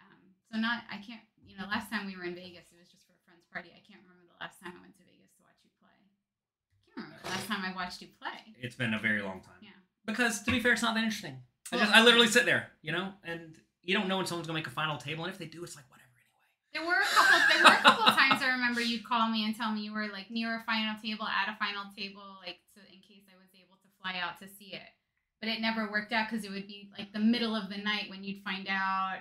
[0.00, 2.88] Um, so not, I can't, you know, last time we were in Vegas, it was
[2.88, 3.76] just for a friend's party.
[3.76, 6.00] I can't remember the last time I went to Vegas to watch you play.
[6.00, 8.56] I can't remember the last time I watched you play.
[8.56, 9.60] It's been a very long time.
[9.60, 9.76] Yeah.
[10.08, 11.44] Because to be fair, it's not that interesting.
[11.72, 14.58] I just I literally sit there, you know, and you don't know when someone's gonna
[14.58, 16.74] make a final table, and if they do, it's like whatever anyway.
[16.74, 17.38] There were a couple.
[17.54, 20.08] There were a couple times I remember you'd call me and tell me you were
[20.08, 23.48] like near a final table, at a final table, like so in case I was
[23.54, 24.88] able to fly out to see it.
[25.40, 28.10] But it never worked out because it would be like the middle of the night
[28.10, 29.20] when you'd find out,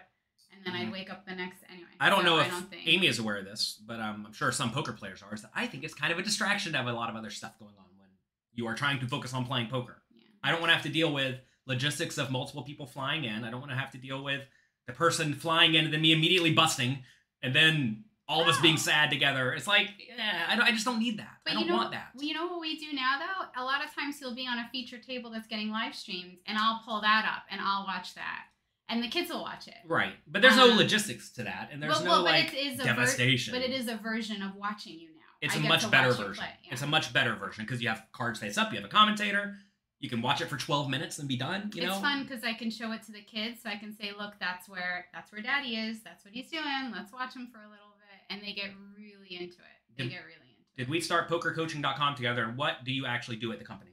[0.52, 0.92] and then I'd Mhm.
[0.94, 1.90] wake up the next anyway.
[2.00, 2.74] I don't so know if don't.
[2.86, 5.36] Amy is aware of this, but um, I'm sure some poker players are.
[5.36, 7.58] That I think it's kind of a distraction to have a lot of other stuff
[7.60, 8.08] going on when
[8.54, 10.02] you are trying to focus on playing poker.
[10.16, 10.24] Yeah.
[10.44, 13.44] I don't want to have to deal with logistics of multiple people flying in.
[13.44, 14.42] I don't want to have to deal with
[14.88, 17.00] the person flying in and then me immediately busting,
[17.44, 19.54] and then all of us being sad together.
[19.54, 21.38] It's like, yeah, I, don't, I just don't need that.
[21.46, 22.08] But I don't you know, want that.
[22.16, 23.62] well, you know what we do now though?
[23.62, 26.58] A lot of times you'll be on a feature table that's getting live streamed, and
[26.58, 28.46] I'll pull that up and I'll watch that,
[28.90, 29.76] and the kids will watch it.
[29.86, 32.54] Right, but there's no Um, logistics to that, and there's well, no well, like but
[32.56, 33.54] it is a ver- devastation.
[33.54, 35.14] but it is a version of watching you now.
[35.42, 36.34] It's I a much better version.
[36.34, 36.74] play, yeah.
[36.74, 38.72] It's a much better version because you have cards face up.
[38.72, 39.56] You have a commentator.
[40.00, 41.72] You can watch it for 12 minutes and be done.
[41.74, 43.92] You know it's fun because I can show it to the kids, so I can
[43.96, 46.02] say, "Look, that's where that's where Daddy is.
[46.04, 46.92] That's what he's doing.
[46.94, 49.98] Let's watch him for a little bit," and they get really into it.
[49.98, 50.78] They Did- get really into it.
[50.78, 52.44] Did we start pokercoaching.com together?
[52.44, 53.92] And what do you actually do at the company?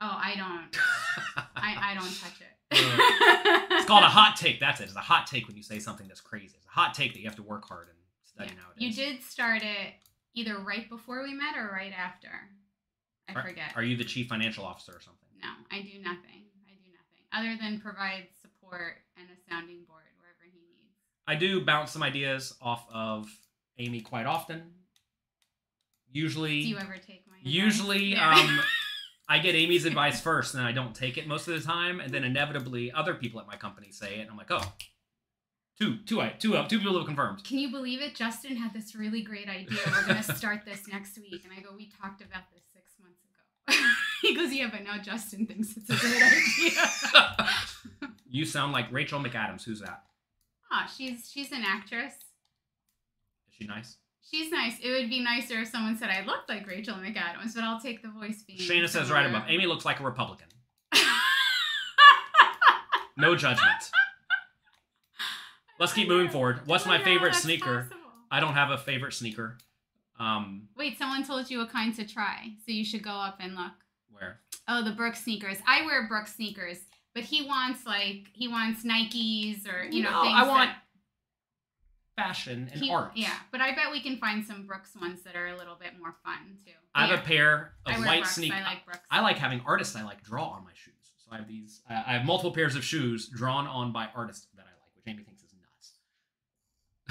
[0.00, 0.74] Oh, I don't.
[1.56, 2.48] I, I don't touch it.
[3.70, 4.58] it's called a hot take.
[4.58, 4.84] That's it.
[4.84, 6.54] It's a hot take when you say something that's crazy.
[6.56, 8.62] It's a hot take that you have to work hard and study Yeah.
[8.62, 8.98] nowadays.
[8.98, 9.92] You did start it
[10.34, 12.30] either right before we met or right after.
[13.28, 13.72] I Are- forget.
[13.76, 15.21] Are you the chief financial officer or something?
[15.42, 16.44] No, I do nothing.
[16.66, 20.94] I do nothing other than provide support and a sounding board wherever he needs.
[21.26, 23.28] I do bounce some ideas off of
[23.78, 24.62] Amy quite often.
[26.10, 27.38] Usually, Do you ever take my?
[27.38, 27.52] advice?
[27.52, 28.60] usually um
[29.28, 32.12] i get amy's advice first and i don't take it most of the time and
[32.12, 34.72] then inevitably other people at my company say it and i'm like oh
[35.80, 38.14] two two I- two up two people have confirmed Can you believe it?
[38.14, 39.78] Justin had this really great idea.
[39.86, 43.20] We're gonna start this next week, and I go, we talked about this six months
[43.24, 43.74] ago.
[44.28, 47.48] he goes, yeah, but now Justin thinks it's a great idea.
[48.30, 50.04] you sound like rachel mcadams who's that
[50.74, 52.14] Ah, she's she's an actress.
[52.14, 53.96] is she nice
[54.30, 54.78] She's nice.
[54.82, 58.00] It would be nicer if someone said I looked like Rachel McAdams, but I'll take
[58.00, 58.58] the voice being.
[58.58, 60.46] shayna says right above amy looks like a republican
[63.16, 63.90] no judgment
[65.78, 67.98] let's keep moving forward what's Oh my favorite sneaker possible.
[68.30, 69.58] i don't have a favorite sneaker
[70.18, 73.54] um Wait, someone told you what kind to try, so you should go up and
[73.54, 73.72] look.
[74.12, 75.58] Where Oh, the Brooks sneakers.
[75.66, 76.78] I wear Brooks sneakers,
[77.14, 80.76] but he wants like he wants Nikes or you know No, things I want that
[82.16, 85.34] fashion and he, art Yeah, but I bet we can find some Brooks ones that
[85.34, 86.72] are a little bit more fun too.
[86.94, 88.60] I have yeah, a pair of white sneakers.
[88.60, 89.00] I like Brooks.
[89.10, 90.94] I like having artists I like draw on my shoes.
[91.18, 91.80] So I have these.
[91.88, 95.04] I I have multiple pairs of shoes drawn on by artists that I like, which
[95.12, 95.94] Amy thinks is nuts.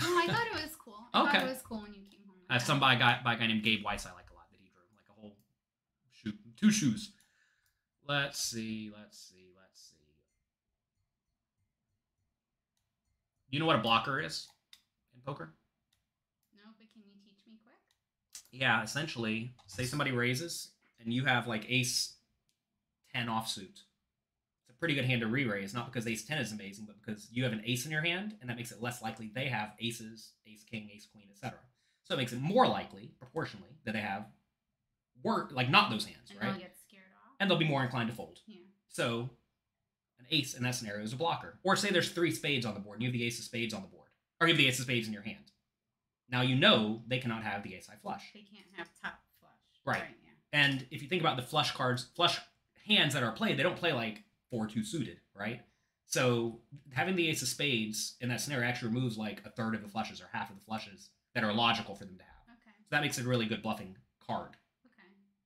[0.02, 1.00] Oh, I thought it was cool.
[1.14, 1.32] I Okay.
[1.32, 2.36] thought it was cool when you came home.
[2.50, 4.34] I have some by a guy by a guy named Gabe Weiss I like a
[4.36, 5.36] lot that he drew like a whole
[6.12, 7.12] shoe, two shoes.
[8.08, 8.92] Let's see.
[8.96, 9.48] Let's see.
[9.58, 9.96] Let's see.
[13.50, 14.48] You know what a blocker is
[15.14, 15.54] in poker?
[16.56, 17.76] No, but can you teach me quick?
[18.52, 20.70] Yeah, essentially, say somebody raises
[21.04, 22.14] and you have like ace
[23.14, 23.82] 10 offsuit.
[24.62, 26.96] It's a pretty good hand to re raise, not because ace 10 is amazing, but
[27.04, 29.48] because you have an ace in your hand, and that makes it less likely they
[29.48, 31.60] have aces, ace king, ace queen, etc.
[32.04, 34.26] So it makes it more likely, proportionally, that they have
[35.24, 36.52] work like not those hands, And right?
[36.52, 37.36] they'll get scared off.
[37.40, 38.40] And they'll be more inclined to fold.
[38.48, 38.58] yeah.
[38.90, 39.30] So
[40.20, 41.60] an ace in that scenario is a blocker.
[41.64, 43.74] Or say there's three spades on the board, and you have the ace of spades
[43.74, 44.10] on the board.
[44.40, 45.52] Or you have the ace of spades in your hand.
[46.30, 48.32] Now you know they cannot have the ace high flush.
[48.34, 49.52] They can't have top flush.
[49.86, 50.04] Right.
[50.24, 50.30] yeah.
[50.54, 52.40] And if you think about the flush cards, flush
[52.88, 55.62] hands that are played, they don't play like four two suited, right?
[56.08, 56.60] So
[56.92, 59.88] having the ace of spades in that scenario actually removes like a third of the
[59.88, 62.56] flushes or half of the flushes that are logical for them to have.
[62.62, 62.76] Okay.
[62.80, 64.52] So that makes it a really good bluffing card.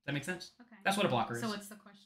[0.06, 0.52] That make sense?
[0.62, 0.76] Okay.
[0.84, 1.42] That's what a blocker is.
[1.42, 2.06] So what's the question?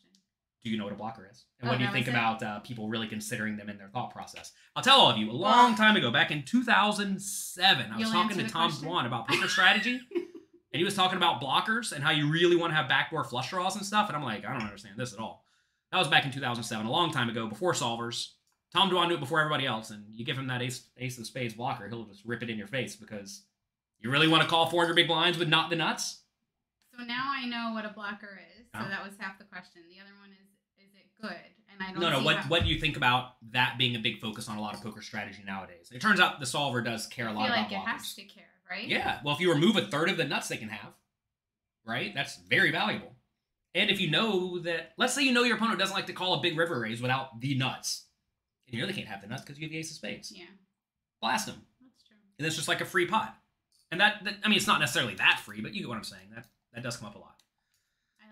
[0.63, 1.45] do you know what a blocker is?
[1.59, 4.11] And Oh, what do you think about uh, people really considering them in their thought
[4.11, 4.51] process?
[4.75, 8.11] I'll tell all of you, a long time ago, back in 2007, I was You'll
[8.11, 8.89] talking to Tom question?
[8.89, 10.25] Dwan about poker strategy, and
[10.71, 13.75] he was talking about blockers and how you really want to have backdoor flush draws
[13.75, 14.09] and stuff.
[14.09, 15.45] And I'm like, I don't understand this at all.
[15.91, 18.31] That was back in 2007, a long time ago, before solvers.
[18.73, 21.25] Tom Dwan knew it before everybody else, and you give him that ace, ace of
[21.25, 23.43] spades blocker, he'll just rip it in your face because
[23.99, 26.21] you really want to call 400 big blinds with not the nuts.
[26.99, 28.65] So now I know what a blocker is.
[28.75, 29.81] So that was half the question.
[29.89, 31.31] The other one is, is it good?
[31.71, 32.01] And I don't.
[32.01, 32.23] No, no.
[32.25, 34.75] What how- what do you think about that being a big focus on a lot
[34.75, 35.89] of poker strategy nowadays?
[35.93, 37.91] It turns out the solver does care a I lot feel about like it blockers.
[37.93, 38.87] has to care, right?
[38.87, 39.19] Yeah.
[39.23, 40.91] Well, if you remove a third of the nuts they can have,
[41.85, 42.13] right?
[42.13, 43.15] That's very valuable.
[43.75, 46.33] And if you know that, let's say you know your opponent doesn't like to call
[46.33, 48.07] a big river raise without the nuts,
[48.67, 50.31] and you know they can't have the nuts because you have the ace of spades.
[50.35, 50.45] Yeah,
[51.21, 52.17] Blast them, that's true.
[52.37, 53.35] and it's just like a free pot.
[53.91, 56.03] And that, that, I mean, it's not necessarily that free, but you get what I'm
[56.03, 56.27] saying.
[56.35, 57.35] That that does come up a lot.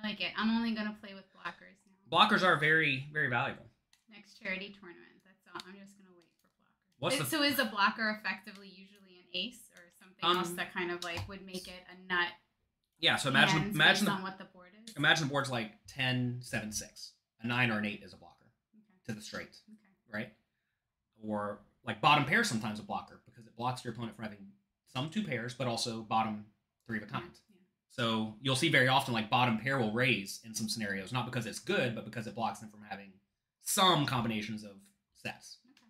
[0.03, 0.31] I like it.
[0.37, 2.17] I'm only gonna play with blockers now.
[2.17, 3.65] Blockers are very, very valuable.
[4.09, 5.05] Next charity tournament.
[5.25, 5.61] That's all.
[5.67, 6.99] I'm just gonna wait for blockers.
[6.99, 10.71] What's the- so is a blocker effectively usually an ace or something Um, else that
[10.73, 12.29] kind of like would make it a nut?
[12.99, 14.93] Yeah, so imagine imagine the, on what the board is.
[14.95, 17.13] imagine the board's like 10, 7, 6.
[17.41, 18.83] A 9 or an 8 is a blocker Okay.
[19.05, 19.93] to the straight, Okay.
[20.11, 20.33] right?
[21.23, 24.51] Or like bottom pair sometimes a blocker because it blocks your opponent from having
[24.87, 26.45] some two pairs, but also bottom
[26.87, 27.25] three of a kind.
[27.46, 27.46] Yeah.
[27.97, 31.45] So you'll see very often like bottom pair will raise in some scenarios, not because
[31.47, 33.11] it's good, but because it blocks them from having
[33.63, 34.71] some combinations of
[35.15, 35.57] sets.
[35.71, 35.89] Okay.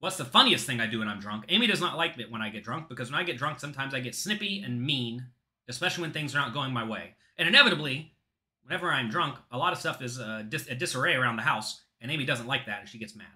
[0.00, 1.44] What's the funniest thing I do when I'm drunk?
[1.50, 3.92] Amy does not like it when I get drunk because when I get drunk, sometimes
[3.92, 5.26] I get snippy and mean,
[5.68, 7.14] especially when things are not going my way.
[7.36, 8.14] And inevitably,
[8.62, 11.82] whenever I'm drunk, a lot of stuff is uh, dis- a disarray around the house,
[12.00, 13.26] and Amy doesn't like that, and she gets mad.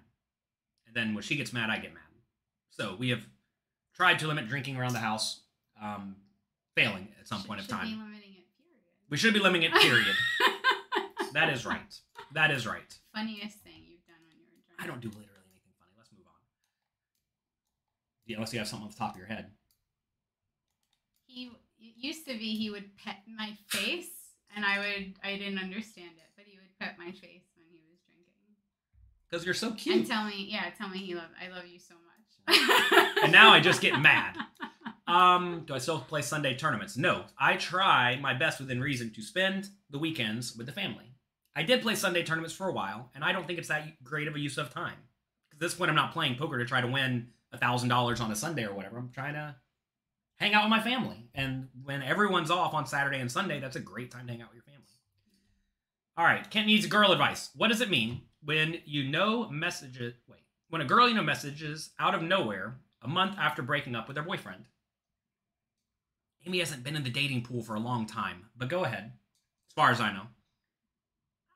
[0.87, 2.03] And then when she gets mad, I get mad.
[2.71, 3.25] So we have
[3.95, 5.41] tried to limit drinking around the house,
[5.81, 6.15] um,
[6.75, 7.99] failing at some Should- point of should Be time.
[7.99, 8.47] limiting it.
[8.57, 9.09] Period.
[9.09, 9.81] We should be limiting it.
[9.81, 10.15] Period.
[11.33, 11.99] that is right.
[12.33, 12.97] That is right.
[13.13, 14.81] Funniest thing you've done when you were drunk.
[14.81, 15.91] I don't do literally anything funny.
[15.97, 16.41] Let's move on.
[18.25, 19.51] Yeah, unless you have something off the top of your head.
[21.25, 24.09] He it used to be he would pet my face,
[24.55, 27.81] and I would I didn't understand it, but he would pet my face when he
[27.89, 28.55] was drinking
[29.29, 29.95] Because you're so cute.
[29.97, 31.33] and tell me, yeah, tell me he loved.
[31.43, 31.99] I love you so much.
[33.23, 34.35] And now I just get mad.
[35.07, 36.95] Um, do I still play Sunday tournaments?
[36.95, 37.25] No.
[37.37, 41.15] I try my best within reason to spend the weekends with the family.
[41.55, 44.27] I did play Sunday tournaments for a while, and I don't think it's that great
[44.27, 44.97] of a use of time.
[45.51, 48.35] At this point, I'm not playing poker to try to win thousand dollars on a
[48.35, 48.97] Sunday or whatever.
[48.97, 49.55] I'm trying to
[50.37, 51.29] hang out with my family.
[51.35, 54.49] And when everyone's off on Saturday and Sunday, that's a great time to hang out
[54.49, 54.79] with your family.
[56.15, 57.49] All right, Kent needs girl advice.
[57.55, 60.13] What does it mean when you know messages?
[60.27, 64.07] Wait, when a girl you know messages out of nowhere a month after breaking up
[64.07, 64.65] with her boyfriend?
[66.45, 69.13] Amy hasn't been in the dating pool for a long time, but go ahead.
[69.69, 70.27] As far as I know,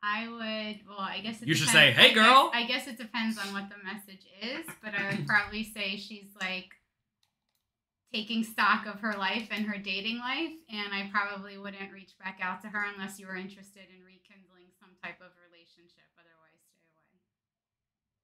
[0.02, 2.64] I would, well, I guess it You should depends- say, "Hey, I guess- girl." I
[2.66, 6.74] guess it depends on what the message is, but I would probably say she's like
[8.14, 12.40] taking stock of her life and her dating life, and I probably wouldn't reach back
[12.42, 16.08] out to her unless you were interested in rekindling some type of relationship.
[16.18, 17.20] Otherwise, stay away.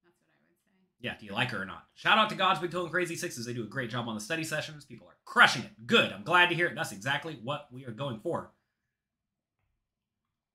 [0.06, 0.93] That's what I would say.
[1.04, 1.16] Yeah.
[1.20, 1.84] Do you like her or not?
[1.96, 3.46] Shout out to God's Big Toe and Crazy Sixes.
[3.46, 4.86] They do a great job on the study sessions.
[4.86, 5.86] People are crushing it.
[5.86, 6.14] Good.
[6.14, 6.76] I'm glad to hear it.
[6.76, 8.52] That's exactly what we are going for.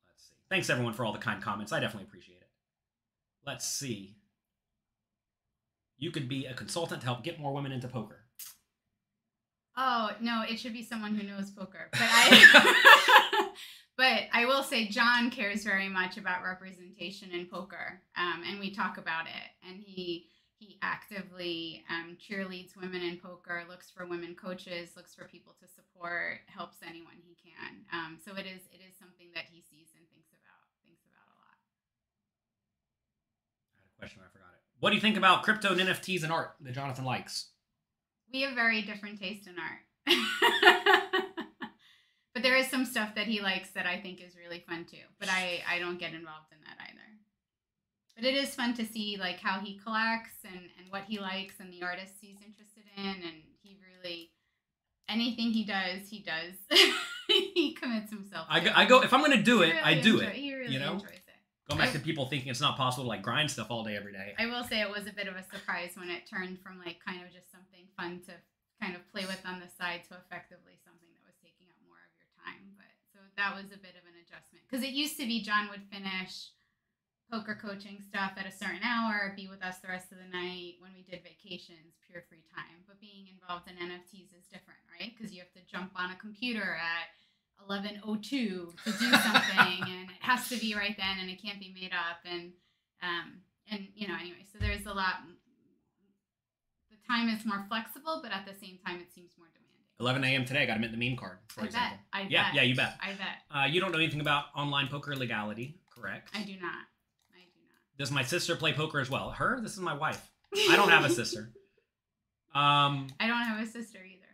[0.08, 0.34] Let's see.
[0.48, 1.70] Thanks everyone for all the kind comments.
[1.70, 2.48] I definitely appreciate it.
[3.46, 4.16] Let's see.
[5.98, 8.24] You could be a consultant to help get more women into poker.
[9.76, 11.90] Oh no, it should be someone who knows poker.
[11.92, 13.48] But I,
[13.98, 18.72] but I will say John cares very much about representation in poker, um, and we
[18.72, 19.68] talk about it.
[19.68, 20.26] And he
[20.58, 25.68] he actively um, cheerleads women in poker, looks for women coaches, looks for people to
[25.68, 27.86] support, helps anyone he can.
[27.92, 31.30] Um, so it is it is something that he sees and thinks about thinks about
[31.30, 31.56] a lot.
[33.70, 34.62] I had a question, I forgot it.
[34.80, 37.50] What do you think about crypto and NFTs and art that Jonathan likes?
[38.32, 39.86] We have very different taste in art.
[42.34, 45.06] but there is some stuff that he likes that I think is really fun too.
[45.18, 47.17] But I, I don't get involved in that either.
[48.18, 51.54] But it is fun to see like how he collects and, and what he likes
[51.60, 54.32] and the artists he's interested in and he really
[55.08, 56.58] anything he does, he does.
[57.28, 58.46] he commits himself.
[58.50, 58.72] I go.
[58.74, 60.34] I go if I'm going to do it, I do enjoy- it.
[60.34, 60.94] He really you know?
[60.94, 61.38] enjoys it.
[61.70, 64.12] Going back to people thinking it's not possible to like grind stuff all day every
[64.12, 64.34] day.
[64.34, 66.98] I will say it was a bit of a surprise when it turned from like
[67.04, 68.34] kind of just something fun to
[68.82, 72.02] kind of play with on the side to effectively something that was taking up more
[72.02, 72.72] of your time.
[72.74, 75.68] But so that was a bit of an adjustment because it used to be John
[75.70, 76.56] would finish
[77.30, 80.74] poker coaching stuff at a certain hour, be with us the rest of the night
[80.80, 82.84] when we did vacations, pure free time.
[82.86, 85.12] But being involved in NFTs is different, right?
[85.16, 87.12] Because you have to jump on a computer at
[87.68, 91.72] 11:02 to do something, and it has to be right then, and it can't be
[91.74, 92.52] made up, and
[93.02, 94.44] um, and you know, anyway.
[94.52, 95.16] So there's a lot.
[96.90, 99.64] The time is more flexible, but at the same time, it seems more demanding.
[100.00, 100.44] 11 a.m.
[100.44, 101.96] today, I got to mint the meme card, for I example.
[101.96, 102.00] bet.
[102.12, 102.54] I Yeah, bet.
[102.54, 102.94] yeah, you bet.
[103.02, 103.42] I bet.
[103.50, 106.30] Uh, you don't know anything about online poker legality, correct?
[106.34, 106.86] I do not.
[107.98, 109.30] I do Does my sister play poker as well?
[109.30, 109.60] Her?
[109.60, 110.30] This is my wife.
[110.70, 111.50] I don't have a sister.
[112.54, 114.26] Um, I don't have a sister either.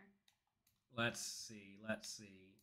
[0.97, 1.77] let's see.
[1.87, 2.53] Let's see.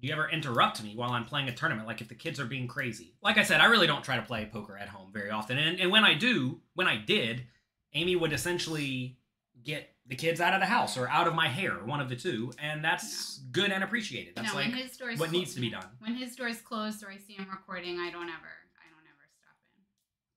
[0.00, 1.88] Do you ever interrupt me while I'm playing a tournament?
[1.88, 3.14] Like if the kids are being crazy.
[3.22, 5.58] Like I said, I really don't try to play poker at home very often.
[5.58, 7.46] And, and when I do, when I did,
[7.94, 9.16] Amy would essentially
[9.64, 12.16] get the kids out of the house or out of my hair, one of the
[12.16, 14.34] two, and that's good and appreciated.
[14.36, 15.86] That's no, like when his what clo- needs to be done.
[15.98, 18.28] When his door's closed or I see him recording, I don't ever, I don't ever
[18.28, 18.67] stop in.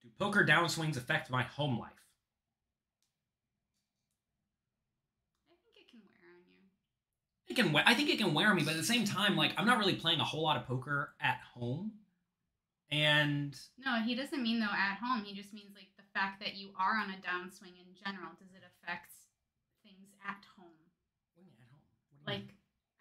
[0.04, 1.92] Do poker downswings affect my home life?
[5.52, 6.68] I think it can wear on you.
[7.48, 7.74] It can.
[7.74, 9.78] we- I think it can wear me, but at the same time, like I'm not
[9.78, 11.94] really playing a whole lot of poker at home,
[12.90, 15.24] and No, he doesn't mean though at home.
[15.24, 18.32] He just means like the fact that you are on a downswing in general.
[18.40, 19.12] Does it affect
[19.84, 20.68] things at home?
[21.36, 21.82] What do you mean at home?
[22.10, 22.48] What do you mean?
[22.48, 22.56] Like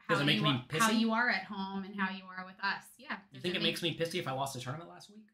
[0.07, 0.99] how Does it make you me are, how pissy?
[1.01, 2.85] you are at home and how you are with us.
[2.99, 3.17] Yeah.
[3.33, 5.27] you think it make- makes me pissy if I lost a tournament last week?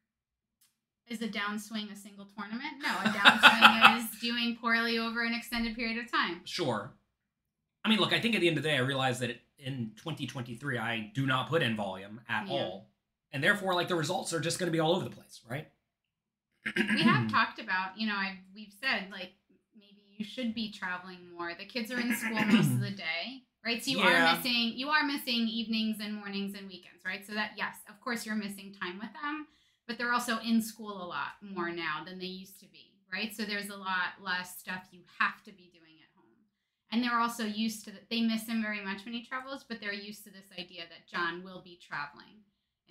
[1.08, 2.74] Is a downswing a single tournament?
[2.82, 6.40] No, a downswing is doing poorly over an extended period of time.
[6.44, 6.92] Sure.
[7.84, 9.92] I mean, look, I think at the end of the day, I realized that in
[9.96, 12.52] 2023, I do not put in volume at Yeah.
[12.54, 12.90] all.
[13.32, 15.68] And therefore, like, the results are just going to be all over the place, right?
[16.76, 19.30] we have talked about, you know, I we've said like
[19.76, 21.52] maybe you should be traveling more.
[21.56, 23.84] The kids are in school most of the day, right?
[23.84, 24.32] So you Yeah.
[24.32, 27.24] are missing you are missing evenings and mornings and weekends, right?
[27.24, 29.46] So that yes, of course you're missing time with them,
[29.86, 33.34] but they're also in school a lot more now than they used to be, right?
[33.34, 36.26] So there's a lot less stuff you have to be doing at home.
[36.90, 39.80] And they're also used to that they miss him very much when he travels, but
[39.80, 42.42] they're used to this idea that John will be traveling.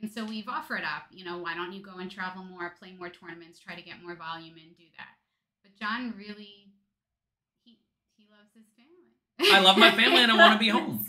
[0.02, 2.94] And so we've offered up, you know, why don't you go and travel more, play
[2.98, 5.16] more tournaments, try to get more volume and do that.
[5.64, 6.68] But John really
[7.64, 7.80] he
[8.18, 9.54] he loves his family.
[9.54, 11.06] I love my family and I wanna be home.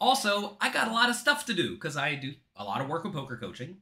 [0.00, 2.88] Also, I got a lot of stuff to do because I do a lot of
[2.88, 3.78] work with poker coaching,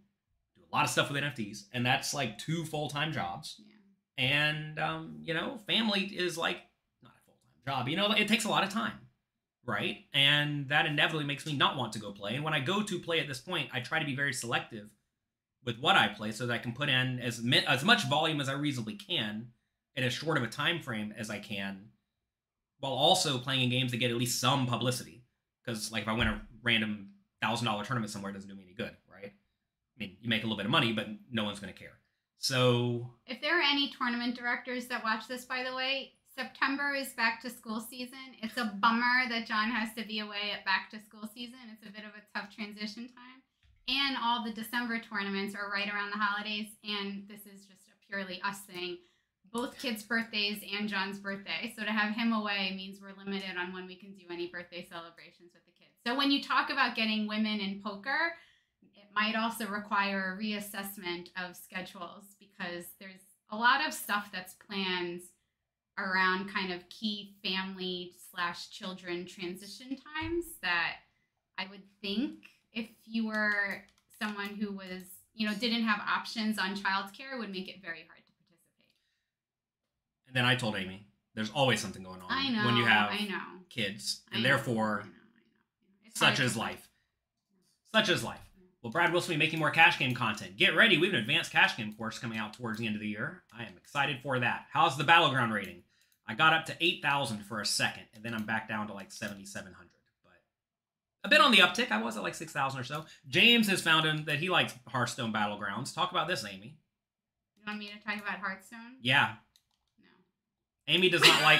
[0.72, 3.60] a lot of stuff with NFTs, and that's like two full time jobs.
[3.60, 4.24] Yeah.
[4.24, 6.58] And um, you know, family is like
[7.02, 7.88] not a full time job.
[7.88, 8.98] You know, it takes a lot of time,
[9.64, 9.98] right?
[10.12, 12.34] And that inevitably makes me not want to go play.
[12.34, 14.88] And when I go to play at this point, I try to be very selective
[15.64, 18.40] with what I play so that I can put in as mi- as much volume
[18.40, 19.48] as I reasonably can
[19.96, 21.88] in as short of a time frame as I can,
[22.80, 25.24] while also playing in games that get at least some publicity.
[25.64, 27.10] Because like if I win a random
[27.42, 28.96] thousand dollar tournament somewhere, it doesn't do me any good?
[29.96, 31.98] I mean, you make a little bit of money, but no one's going to care.
[32.38, 37.14] So If there are any tournament directors that watch this, by the way, September is
[37.14, 38.36] back to school season.
[38.42, 41.58] It's a bummer that John has to be away at back to school season.
[41.72, 43.40] It's a bit of a tough transition time.
[43.88, 46.68] And all the December tournaments are right around the holidays.
[46.84, 48.98] And this is just a purely us thing.
[49.50, 51.72] Both kids' birthdays and John's birthday.
[51.74, 54.86] So to have him away means we're limited on when we can do any birthday
[54.86, 55.94] celebrations with the kids.
[56.06, 58.34] So when you talk about getting women in poker,
[59.16, 65.22] might also require a reassessment of schedules because there's a lot of stuff that's planned
[65.98, 70.96] around kind of key family slash children transition times that
[71.56, 72.34] I would think
[72.74, 73.82] if you were
[74.20, 75.02] someone who was,
[75.34, 78.84] you know, didn't have options on childcare would make it very hard to participate.
[80.26, 82.66] And then I told Amy, there's always something going on I know.
[82.66, 83.62] when you have I know.
[83.70, 86.10] kids, I and know, therefore, I know, I know.
[86.14, 86.86] Such is life.
[87.94, 88.40] Such is life.
[88.86, 90.56] Well, Brad Wilson will be making more cash game content.
[90.56, 90.96] Get ready.
[90.96, 93.42] We have an advanced cash game course coming out towards the end of the year.
[93.52, 94.66] I am excited for that.
[94.72, 95.82] How's the Battleground rating?
[96.28, 99.10] I got up to 8,000 for a second, and then I'm back down to like
[99.10, 99.74] 7,700.
[100.22, 100.34] But
[101.24, 101.90] a bit on the uptick.
[101.90, 103.06] I was at like 6,000 or so.
[103.26, 105.92] James has found him that he likes Hearthstone Battlegrounds.
[105.92, 106.78] Talk about this, Amy.
[107.56, 108.98] You want me to talk about Hearthstone?
[109.02, 109.32] Yeah,
[109.98, 110.94] No.
[110.94, 111.58] Amy does not like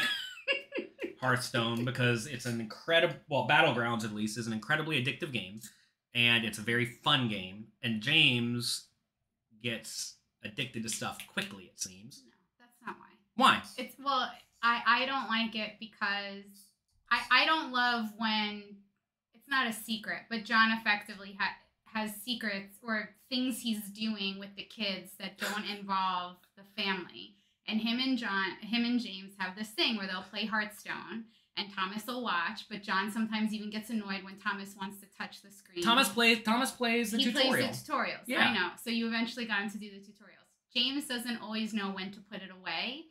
[1.21, 5.59] Hearthstone because it's an incredible, well, Battlegrounds at least is an incredibly addictive game,
[6.17, 7.67] and it's a very fun game.
[7.83, 8.87] And James
[9.63, 11.65] gets addicted to stuff quickly.
[11.65, 12.23] It seems.
[12.25, 13.13] No, that's not why.
[13.37, 13.63] Why?
[13.77, 14.29] It's well,
[14.63, 16.45] I I don't like it because
[17.11, 18.63] I I don't love when
[19.35, 24.57] it's not a secret, but John effectively ha- has secrets or things he's doing with
[24.57, 27.35] the kids that don't involve the family.
[27.69, 31.25] And him and John, him and James have this thing where they'll play Hearthstone,
[31.57, 35.43] and Thomas will watch, but John sometimes even gets annoyed when Thomas wants to touch
[35.43, 35.83] the screen.
[35.83, 36.43] Thomas plays.
[36.43, 37.53] Thomas plays the he tutorial.
[37.55, 38.27] plays the tutorials.
[38.27, 38.41] Yeah.
[38.41, 38.71] I know.
[38.83, 40.51] So you eventually got him to do the tutorials.
[40.75, 43.05] James doesn't always know when to put it away,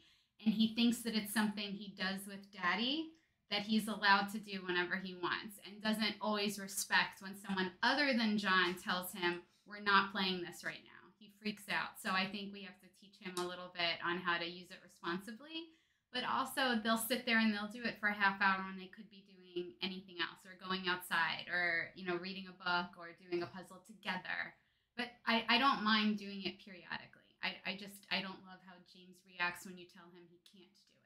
[0.46, 3.10] and he thinks that it's something he does with Daddy
[3.52, 8.14] that he's allowed to do whenever he wants, and doesn't always respect when someone other
[8.18, 11.10] than John tells him we're not playing this right now.
[11.18, 11.98] He freaks out.
[12.02, 14.70] So I think we have to teach him a little bit on how to use
[14.70, 15.70] it responsibly.
[16.16, 18.88] But also, they'll sit there and they'll do it for a half hour when they
[18.88, 23.12] could be doing anything else, or going outside, or you know, reading a book, or
[23.20, 24.56] doing a puzzle together.
[24.96, 27.36] But I, I don't mind doing it periodically.
[27.44, 30.72] I, I just I don't love how James reacts when you tell him he can't
[30.74, 31.04] do it.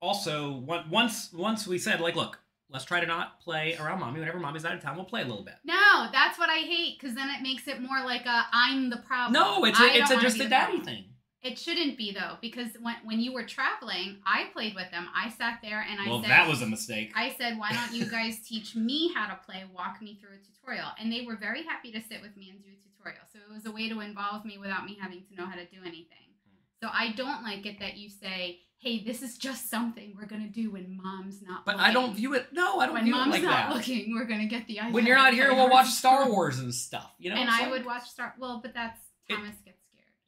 [0.00, 2.38] Also, once once we said like, look,
[2.70, 4.20] let's try to not play around mommy.
[4.20, 5.56] Whenever mommy's out of town, we'll play a little bit.
[5.64, 8.98] No, that's what I hate because then it makes it more like a I'm the
[8.98, 9.32] problem.
[9.32, 10.84] No, it's a, it's a, just a daddy problem.
[10.84, 11.04] thing.
[11.42, 15.08] It shouldn't be though, because when when you were traveling, I played with them.
[15.14, 17.12] I sat there and I said Well, said, that was a mistake.
[17.16, 19.64] I said, why don't you guys teach me how to play?
[19.74, 22.62] Walk me through a tutorial, and they were very happy to sit with me and
[22.62, 23.22] do a tutorial.
[23.32, 25.64] So it was a way to involve me without me having to know how to
[25.66, 26.30] do anything.
[26.46, 26.56] Hmm.
[26.80, 30.46] So I don't like it that you say, "Hey, this is just something we're gonna
[30.46, 31.90] do when mom's not." But looking.
[31.90, 32.52] I don't view it.
[32.52, 33.74] No, I don't When view it mom's like not that.
[33.74, 34.78] looking, we're gonna get the.
[34.92, 37.10] When you're not here, we'll watch Star Wars and stuff.
[37.18, 38.32] You know, and I would watch Star.
[38.38, 39.76] Well, but that's It- Thomas gets scared.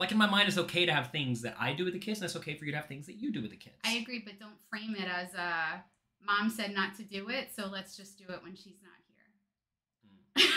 [0.05, 2.19] Like in my mind, it's okay to have things that I do with the kids,
[2.21, 3.77] and it's okay for you to have things that you do with the kids.
[3.87, 5.83] I agree, but don't frame it as a
[6.23, 10.51] mom said not to do it, so let's just do it when she's not here.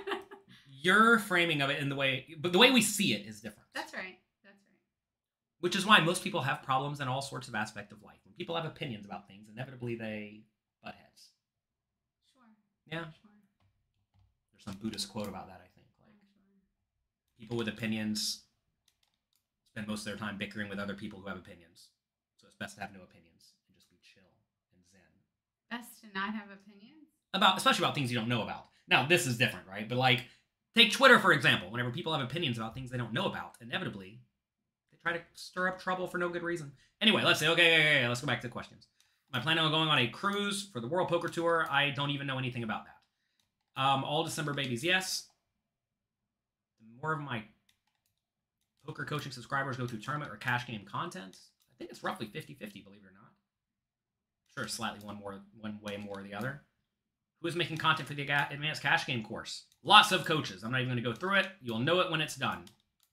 [0.70, 3.68] Your framing of it in the way, but the way we see it is different.
[3.74, 4.16] that's right.
[4.42, 4.78] That's right.
[5.60, 8.20] Which is why most people have problems in all sorts of aspects of life.
[8.24, 10.44] When people have opinions about things, inevitably they
[10.82, 11.28] butt heads.
[12.32, 12.40] Sure.
[12.86, 13.00] Yeah.
[13.00, 13.30] Sure.
[14.54, 15.66] There's some Buddhist quote about that, I think.
[15.66, 15.69] Like Sure.
[17.40, 18.44] People with opinions
[19.72, 21.88] spend most of their time bickering with other people who have opinions.
[22.36, 24.22] So it's best to have no opinions and just be chill
[24.74, 25.00] and zen.
[25.70, 27.08] Best to not have opinions.
[27.32, 28.66] About especially about things you don't know about.
[28.88, 29.88] Now this is different, right?
[29.88, 30.24] But like
[30.76, 31.70] take Twitter for example.
[31.70, 34.20] Whenever people have opinions about things they don't know about, inevitably
[34.92, 36.72] they try to stir up trouble for no good reason.
[37.00, 38.86] Anyway, let's say okay, okay, okay, let's go back to the questions.
[39.32, 41.66] Am I planning on going on a cruise for the World Poker Tour?
[41.70, 43.80] I don't even know anything about that.
[43.80, 45.29] Um, all December babies, yes.
[47.02, 47.42] More of my
[48.86, 51.36] poker coaching subscribers go through tournament or cash game content,
[51.70, 53.30] I think it's roughly 50-50, believe it or not.
[54.54, 56.62] Sure, slightly one more one way more or the other.
[57.40, 59.64] Who is making content for the advanced cash game course?
[59.82, 60.62] Lots of coaches.
[60.62, 61.46] I'm not even going to go through it.
[61.62, 62.64] You'll know it when it's done,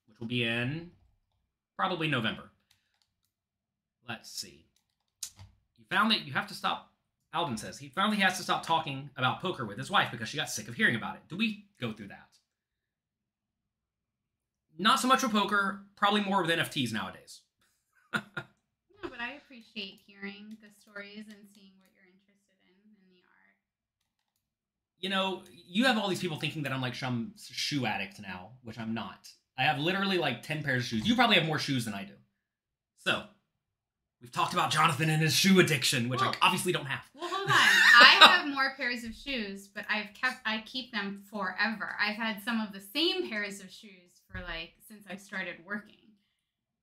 [0.07, 0.91] which will be in
[1.77, 2.49] probably November.
[4.07, 4.65] Let's see.
[5.77, 6.91] You found that you have to stop.
[7.33, 10.37] Alden says he he has to stop talking about poker with his wife because she
[10.37, 11.21] got sick of hearing about it.
[11.29, 12.36] Do we go through that?
[14.77, 17.41] Not so much with poker, probably more with NFTs nowadays.
[18.13, 18.21] No,
[19.09, 23.55] but I appreciate hearing the stories and seeing what you're interested in in the art.
[24.99, 28.51] you know, you have all these people thinking that I'm like some shoe addict now,
[28.63, 29.29] which I'm not.
[29.57, 31.07] I have literally like 10 pairs of shoes.
[31.07, 32.13] You probably have more shoes than I do.
[32.97, 33.23] So,
[34.21, 37.01] we've talked about Jonathan and his shoe addiction, which I obviously don't have.
[37.15, 37.55] Well, hold on.
[37.55, 41.95] I have more pairs of shoes, but I've kept I keep them forever.
[41.99, 45.95] I've had some of the same pairs of shoes for like since I started working.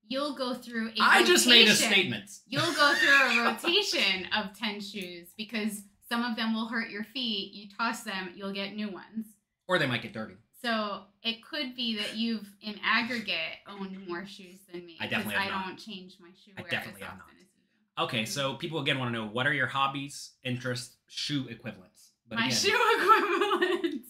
[0.07, 2.31] You'll go through a I just made a statement.
[2.47, 7.05] You'll go through a rotation of 10 shoes because some of them will hurt your
[7.05, 7.53] feet.
[7.55, 9.27] You toss them, you'll get new ones.
[9.67, 10.35] Or they might get dirty.
[10.63, 14.97] So it could be that you've, in aggregate, owned more shoes than me.
[15.01, 15.67] I definitely I not.
[15.67, 17.43] don't change my shoe I wear definitely as have often not.
[17.43, 17.63] as you
[17.97, 18.03] do.
[18.05, 18.59] Okay, so mm-hmm.
[18.59, 22.13] people again want to know what are your hobbies, interests, shoe equivalents?
[22.29, 24.04] But my again, shoe equivalent.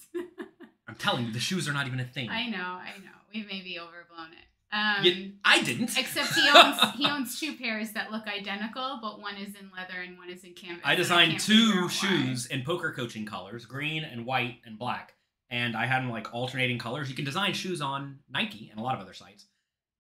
[1.05, 2.31] Telling you, the shoes are not even a thing.
[2.31, 3.11] I know, I know.
[3.33, 4.47] We maybe overblown it.
[4.77, 5.97] Um, You- I didn't.
[5.97, 10.01] Except he owns he owns two pairs that look identical, but one is in leather
[10.05, 10.83] and one is in canvas.
[10.85, 15.15] I designed can't two shoes in poker coaching colors, green and white and black.
[15.51, 17.09] And I had them like alternating colors.
[17.09, 19.45] You can design shoes on Nike and a lot of other sites.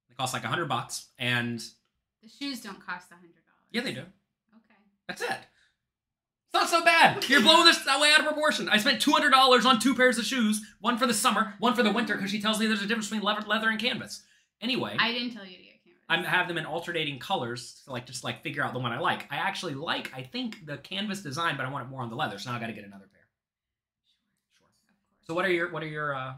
[0.08, 1.06] They cost like a hundred bucks.
[1.18, 1.60] And
[2.22, 3.70] The shoes don't cost a hundred dollars.
[3.70, 4.00] yeah, they do.
[4.00, 4.80] Okay.
[5.06, 5.38] That's it.
[6.54, 7.28] It's not so bad.
[7.28, 8.68] You're blowing this that way out of proportion.
[8.68, 11.74] I spent two hundred dollars on two pairs of shoes, one for the summer, one
[11.74, 14.22] for the winter, because she tells me there's a difference between leather, leather and canvas.
[14.60, 16.26] Anyway, I didn't tell you to get canvas.
[16.28, 19.00] I have them in alternating colors to like just like figure out the one I
[19.00, 19.26] like.
[19.32, 22.14] I actually like, I think, the canvas design, but I want it more on the
[22.14, 23.26] leather, so now I got to get another pair.
[24.06, 24.14] Sure.
[24.54, 25.26] Of course.
[25.26, 26.34] So what are your what are your uh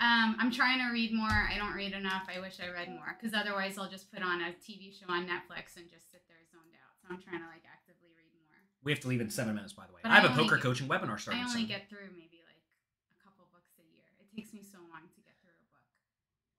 [0.00, 1.30] Um, I'm trying to read more.
[1.30, 2.24] I don't read enough.
[2.34, 5.26] I wish I read more because otherwise I'll just put on a TV show on
[5.26, 6.90] Netflix and just sit there zoned out.
[7.00, 8.23] So I'm trying to like actively read.
[8.84, 10.00] We have to leave in seven minutes by the way.
[10.02, 11.42] But I have I a poker get- coaching webinar starting.
[11.42, 11.68] I only soon.
[11.68, 12.60] get through maybe like
[13.10, 14.04] a couple books a year.
[14.20, 15.84] It takes me so long to get through a book.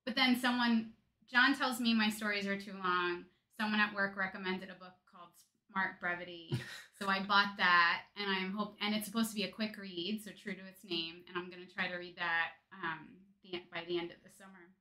[0.05, 0.91] But then someone,
[1.31, 3.25] John tells me my stories are too long.
[3.59, 5.29] Someone at work recommended a book called
[5.71, 6.57] Smart Brevity.
[6.99, 10.21] so I bought that and I'm hope and it's supposed to be a quick read,
[10.23, 11.23] so true to its name.
[11.29, 13.07] And I'm gonna try to read that um,
[13.43, 14.73] the, by the end of the summer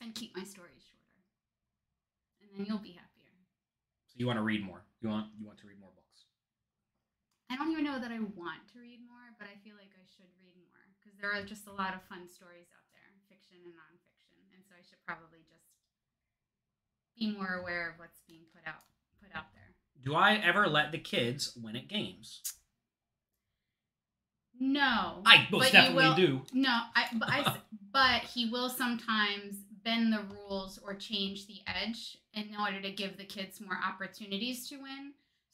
[0.00, 1.22] and keep my stories shorter.
[2.42, 3.30] And then you'll be happier.
[4.08, 4.82] So you want to read more.
[5.00, 5.88] You want you want to read more.
[7.52, 10.04] I don't even know that I want to read more, but I feel like I
[10.08, 13.60] should read more because there are just a lot of fun stories out there, fiction
[13.60, 15.68] and nonfiction, and so I should probably just
[17.12, 18.88] be more aware of what's being put out
[19.20, 19.76] put out there.
[20.02, 22.40] Do I ever let the kids win at games?
[24.58, 26.42] No, I most but you definitely will- do.
[26.54, 27.56] No, I but I
[27.92, 33.18] but he will sometimes bend the rules or change the edge in order to give
[33.18, 35.12] the kids more opportunities to win.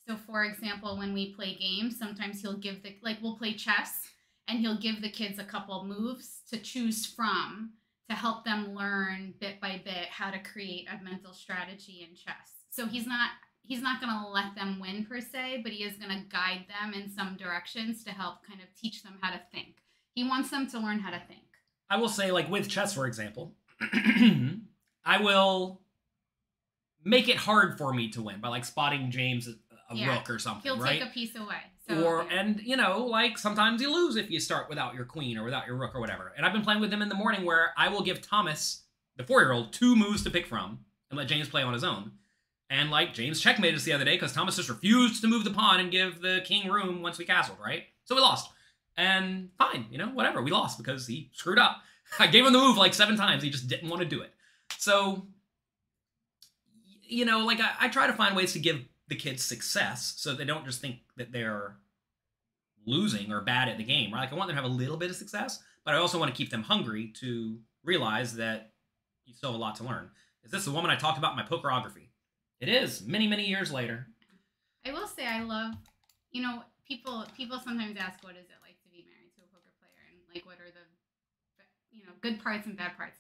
[0.09, 4.09] So for example, when we play games, sometimes he'll give the like we'll play chess
[4.49, 7.75] and he'll give the kids a couple moves to choose from
[8.09, 12.65] to help them learn bit by bit how to create a mental strategy in chess.
[12.71, 13.31] So he's not
[13.63, 16.65] he's not going to let them win per se, but he is going to guide
[16.69, 19.77] them in some directions to help kind of teach them how to think.
[20.15, 21.43] He wants them to learn how to think.
[21.91, 23.53] I will say, like with chess, for example,
[25.05, 25.83] I will
[27.05, 29.49] make it hard for me to win by like spotting James
[29.91, 30.14] a, Yeah.
[30.14, 31.01] rook or something, He'll right?
[31.01, 31.57] take a piece away.
[31.89, 32.41] So, or yeah.
[32.41, 35.66] and you know like sometimes you lose if you start without your queen or without
[35.66, 37.89] your rook or whatever and i've been playing with him in the morning where i
[37.89, 38.82] will give thomas
[39.16, 42.11] the four-year-old two moves to pick from and let james play on his own
[42.68, 45.51] and like james checkmated us the other day because thomas just refused to move the
[45.51, 48.51] pawn and give the king room once we castled right so we lost
[48.99, 51.78] and fine you know whatever we lost because he screwed up
[52.18, 54.34] i gave him the move like seven times he just didn't want to do it
[54.76, 55.26] so
[57.03, 60.35] you know like I, I try to find ways to give the kids success so
[60.35, 61.77] they don't just think that they're
[62.87, 64.21] losing or bad at the game right?
[64.21, 66.33] Like i want them to have a little bit of success but i also want
[66.33, 68.73] to keep them hungry to realize that
[69.29, 70.11] you still have a lot to learn.
[70.43, 72.09] Is this the woman i talked about in my pokerography?
[72.61, 74.09] It is many many years later.
[74.87, 75.75] I will say I love,
[76.33, 79.49] you know, people people sometimes ask what is it like to be married to a
[79.53, 80.05] poker player?
[80.11, 80.85] And like what are the,
[81.91, 83.19] you know, good parts and bad parts.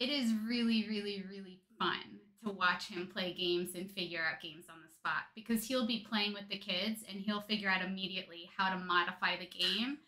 [0.00, 4.66] It is really, really, really fun to watch him play games and figure out games
[4.68, 8.70] on spot because he'll be playing with the kids and he'll figure out immediately how
[8.70, 9.98] to modify the game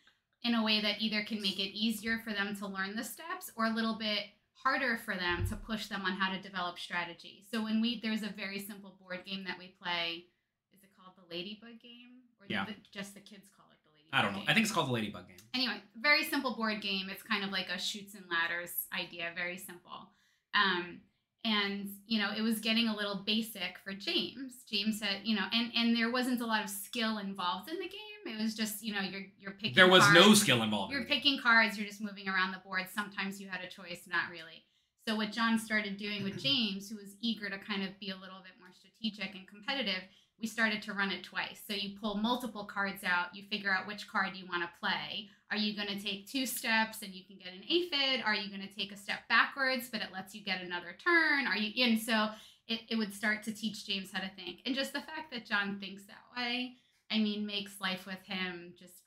[0.43, 3.51] in a way that either can make it easier for them to learn the steps
[3.57, 4.21] or a little bit
[4.55, 7.45] harder for them to push them on how to develop strategy.
[7.53, 10.25] So when we there's a very simple board game that we play.
[10.73, 12.23] Is it called the Ladybug game?
[12.41, 12.65] Or Yeah.
[12.65, 14.49] the, just the kids call it the Ladybug i don't know game?
[14.49, 17.09] i think it's called the ladybug game anyway, very simple board game.
[17.11, 20.11] It's kind of like a Chutes and Ladders idea, very simple.
[20.55, 21.01] Um,
[21.47, 24.65] and you know, it was getting a little basic for James.
[24.69, 27.89] James said, you know, and and there wasn't a lot of skill involved in the
[27.89, 28.35] game.
[28.35, 29.75] It was just, you know, you're you're picking.
[29.75, 31.79] there was no skill involved You're picking cards.
[31.79, 32.87] You're just moving around the board.
[32.93, 34.65] Sometimes you had a choice, not really.
[35.07, 38.17] So what John started doing with James, who was eager to kind of be a
[38.17, 40.03] little bit more strategic and competitive,
[40.41, 41.63] we started to run it twice.
[41.67, 45.29] So you pull multiple cards out, you figure out which card you want to play.
[45.51, 48.23] Are you going to take two steps and you can get an aphid?
[48.25, 51.47] Are you going to take a step backwards, but it lets you get another turn?
[51.47, 52.29] Are you and so
[52.69, 54.61] it, it would start to teach James how to think.
[54.67, 56.75] And just the fact that John thinks that way,
[57.11, 59.07] I mean, makes life with him just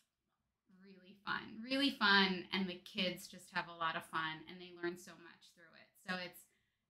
[0.80, 1.60] really fun.
[1.60, 5.12] Really fun and the kids just have a lot of fun and they learn so
[5.20, 5.90] much through it.
[6.08, 6.40] So it's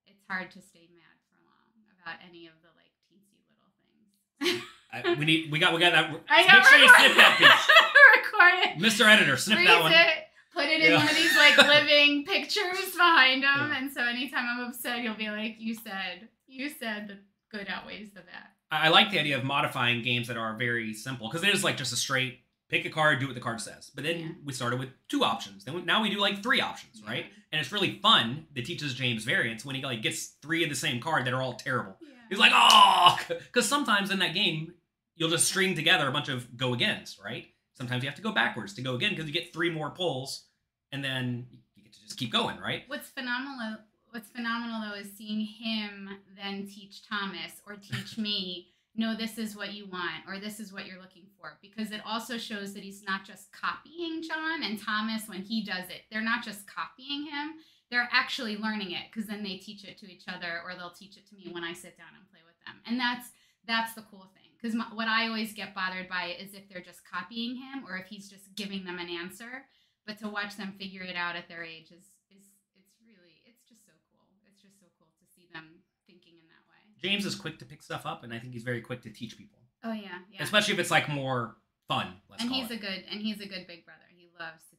[0.06, 4.14] it's hard to stay mad for long about any of the like teensy little things.
[4.42, 8.34] I, we need we got we got that I make sure you snip that piece
[8.34, 8.84] record it.
[8.84, 10.08] mr editor snip that one it,
[10.54, 10.98] put it in Yeah.
[10.98, 13.78] one of these like living pictures behind him, Yeah.
[13.78, 17.18] and so anytime I'm upset, you'll be like, "You said, you said the
[17.56, 20.94] good outweighs the bad." I I like the idea of modifying games that are very
[20.94, 23.60] simple because it is like just a straight pick a card, do what the card
[23.62, 23.92] says.
[23.94, 24.28] But then Yeah.
[24.44, 25.66] we started with two options.
[25.66, 27.26] Then we, now we do like three options, right?
[27.52, 30.76] And it's really fun that teaches James variance when he like gets three of the
[30.76, 31.98] same card that are all terrible.
[32.02, 32.10] Yeah.
[32.30, 34.74] He's like, oh, because sometimes in that game
[35.16, 37.48] you'll just string together a bunch of go agains, right?
[37.74, 40.46] Sometimes you have to go backwards to go again because you get three more pulls,
[40.92, 42.84] and then you get to just keep going, right?
[42.88, 43.78] What's phenomenal
[44.12, 49.56] what's phenomenal though is seeing him then teach Thomas or teach me, no, this is
[49.56, 51.58] what you want or this is what you're looking for.
[51.62, 55.90] Because it also shows that he's not just copying John and Thomas when he does
[55.90, 56.02] it.
[56.12, 57.54] They're not just copying him.
[57.92, 61.18] They're actually learning it because then they teach it to each other or they'll teach
[61.18, 62.76] it to me when I sit down and play with them.
[62.86, 63.30] And that's
[63.66, 64.50] that's the cool thing.
[64.62, 68.08] Because what I always get bothered by is if they're just copying him or if
[68.08, 69.66] he's just giving them an answer.
[70.06, 72.46] But to watch them figure it out at their age is is
[72.78, 74.26] it's really it's just so cool.
[74.46, 76.82] It's just so cool to see them thinking in that way.
[77.02, 79.38] James is quick to pick stuff up, and I think he's very quick to teach
[79.38, 80.42] people, Oh yeah, yeah.
[80.44, 81.56] especially if it's like more
[81.88, 82.14] fun.
[82.30, 82.76] Let's and he's it.
[82.76, 84.06] a good and he's a good big brother.
[84.16, 84.76] He loves to.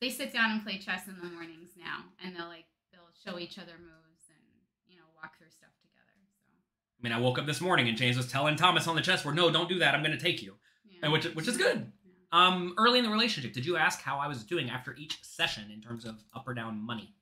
[0.00, 3.38] They sit down and play chess in the mornings now, and they'll like they'll show
[3.38, 4.44] each other moves and
[4.86, 6.14] you know walk through stuff together.
[6.44, 9.02] So I mean, I woke up this morning and James was telling Thomas on the
[9.02, 9.94] chessboard, "No, don't do that.
[9.94, 10.98] I'm going to take you." yeah.
[11.02, 11.90] And which which is good.
[12.04, 12.12] Yeah.
[12.30, 15.70] Um, early in the relationship, did you ask how I was doing after each session
[15.72, 17.14] in terms of up or down money?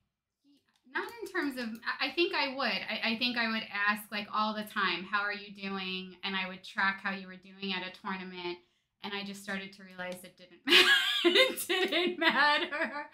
[0.92, 1.68] Not in terms of,
[2.00, 2.64] I think I would.
[2.64, 6.16] I, I think I would ask like all the time, how are you doing?
[6.24, 8.58] And I would track how you were doing at a tournament.
[9.04, 10.88] And I just started to realize it didn't matter.
[11.34, 13.08] It didn't matter.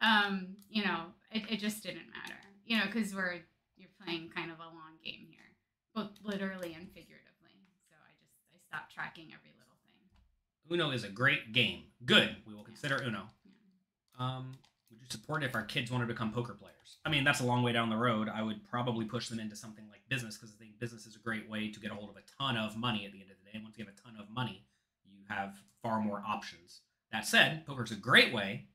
[0.00, 2.38] Um, you know, it, it just didn't matter.
[2.66, 3.40] You know, because we're,
[3.76, 5.52] you're playing kind of a long game here,
[5.94, 7.56] both literally and figuratively.
[7.88, 10.72] So I just, I stopped tracking every little thing.
[10.72, 11.84] Uno is a great game.
[12.04, 12.36] Good.
[12.46, 13.28] We will consider Uno.
[13.44, 14.26] Yeah.
[14.26, 14.58] Um,
[14.90, 16.98] would you support it if our kids wanted to become poker players?
[17.04, 18.28] I mean, that's a long way down the road.
[18.28, 21.18] I would probably push them into something like business because I think business is a
[21.18, 23.36] great way to get a hold of a ton of money at the end of
[23.38, 23.50] the day.
[23.54, 24.64] And once you have a ton of money,
[25.04, 26.80] you have far more options.
[27.14, 28.66] That said, poker is a great way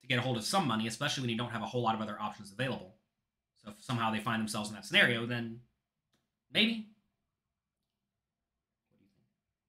[0.00, 1.94] to get a hold of some money, especially when you don't have a whole lot
[1.94, 2.96] of other options available.
[3.62, 5.60] So if somehow they find themselves in that scenario, then
[6.52, 6.88] maybe.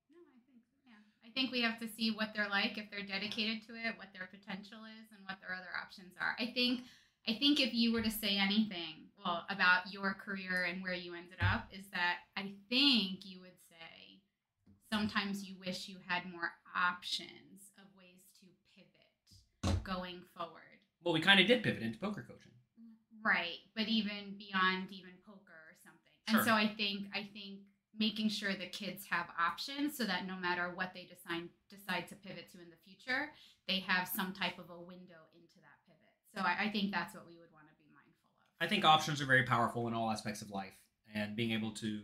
[0.09, 1.27] No, I think yeah.
[1.27, 4.07] I think we have to see what they're like, if they're dedicated to it, what
[4.13, 6.35] their potential is, and what their other options are.
[6.39, 6.85] I think
[7.27, 11.13] I think if you were to say anything, well, about your career and where you
[11.13, 14.21] ended up, is that I think you would say
[14.91, 17.46] sometimes you wish you had more options
[19.87, 20.83] going forward.
[21.03, 22.51] Well, we kind of did pivot into poker coaching.
[23.23, 26.11] Right, but even beyond even poker or something.
[26.27, 26.39] Sure.
[26.39, 27.63] And so I think I think
[27.97, 32.15] making sure the kids have options so that no matter what they decide decide to
[32.15, 33.31] pivot to in the future,
[33.67, 36.13] they have some type of a window into that pivot.
[36.35, 38.65] So I, I think that's what we would want to be mindful of.
[38.65, 40.77] I think options are very powerful in all aspects of life,
[41.15, 42.01] and being able to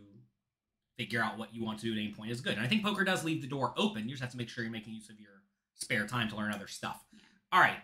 [0.97, 2.53] figure out what you want to do at any point is good.
[2.53, 4.03] And I think poker does leave the door open.
[4.03, 5.41] You just have to make sure you're making use of your
[5.75, 7.03] spare time to learn other stuff.
[7.11, 7.22] Yeah.
[7.54, 7.78] All right.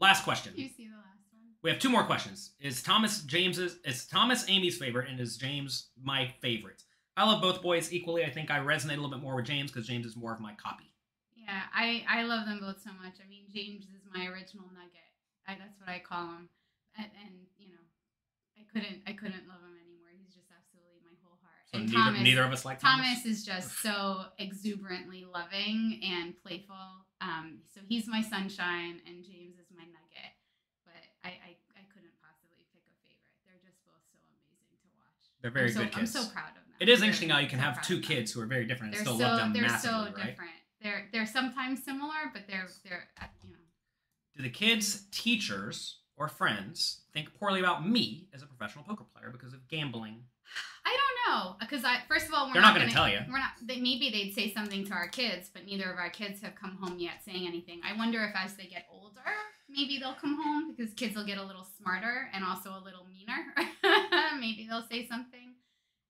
[0.00, 0.54] Last question.
[0.56, 1.44] You see the last one?
[1.62, 2.52] We have two more questions.
[2.58, 6.82] Is Thomas James's is Thomas Amy's favorite and is James my favorite?
[7.14, 8.24] I love both boys equally.
[8.24, 10.40] I think I resonate a little bit more with James because James is more of
[10.40, 10.90] my copy.
[11.36, 13.20] Yeah, I I love them both so much.
[13.22, 15.12] I mean, James is my original nugget.
[15.46, 16.48] I, that's what I call him.
[16.96, 17.84] And, and you know,
[18.56, 20.08] I couldn't I couldn't love him anymore.
[20.16, 21.60] He's just absolutely my whole heart.
[21.68, 23.20] So and neither, Thomas, neither of us like Thomas.
[23.20, 27.01] Thomas is just so exuberantly loving and playful.
[27.22, 30.34] Um, so he's my sunshine, and James is my nugget.
[30.82, 33.38] But I, I, I couldn't possibly pick a favorite.
[33.46, 35.30] They're just both so amazing to watch.
[35.38, 36.16] They're very I'm so, good kids.
[36.16, 36.74] I'm so proud of them.
[36.82, 38.98] It is They're interesting how you can so have two kids who are very different
[38.98, 40.34] and They're still so love them they're massively, so right?
[40.34, 40.58] different.
[40.82, 43.62] They're they're sometimes similar, but they're they're uh, you know.
[44.36, 49.30] Do the kids' teachers or friends think poorly about me as a professional poker player
[49.30, 50.24] because of gambling?
[50.84, 53.18] I don't know because I first of all we're They're not, not gonna tell you.
[53.28, 53.52] We're not.
[53.62, 56.76] They, maybe they'd say something to our kids, but neither of our kids have come
[56.80, 57.80] home yet saying anything.
[57.84, 59.20] I wonder if as they get older,
[59.68, 63.06] maybe they'll come home because kids will get a little smarter and also a little
[63.06, 63.54] meaner.
[64.40, 65.54] maybe they'll say something.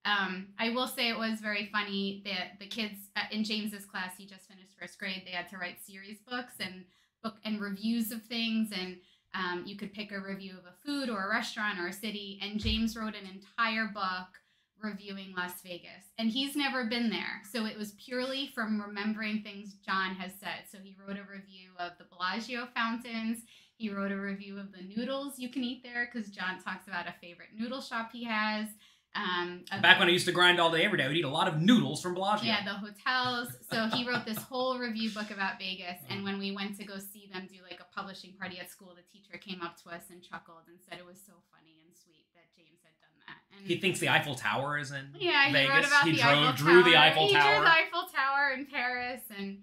[0.05, 4.17] Um, I will say it was very funny that the kids uh, in James's class,
[4.19, 5.23] he just finished first grade.
[5.25, 6.85] They had to write series books and
[7.23, 8.97] book and reviews of things, and
[9.35, 12.41] um, you could pick a review of a food or a restaurant or a city.
[12.43, 14.42] And James wrote an entire book
[14.83, 19.75] reviewing Las Vegas, and he's never been there, so it was purely from remembering things
[19.85, 20.65] John has said.
[20.71, 23.43] So he wrote a review of the Bellagio fountains.
[23.77, 27.07] He wrote a review of the noodles you can eat there because John talks about
[27.09, 28.69] a favorite noodle shop he has.
[29.15, 31.29] Um, Back when I used to grind all day every day, I would eat a
[31.29, 32.47] lot of noodles from Bellagio.
[32.49, 33.49] yeah, the hotels.
[33.71, 36.01] So he wrote this whole review book about Vegas.
[36.09, 38.97] And when we went to go see them do like a publishing party at school,
[38.97, 41.93] the teacher came up to us and chuckled and said it was so funny and
[41.93, 43.22] sweet that James had done that.
[43.59, 45.71] And he thinks the Eiffel Tower is in yeah, he Vegas.
[45.75, 46.91] wrote about he the drove, Eiffel drew Tower.
[46.91, 47.55] the Eiffel he Tower.
[47.57, 49.59] drew the Eiffel Tower in Paris, and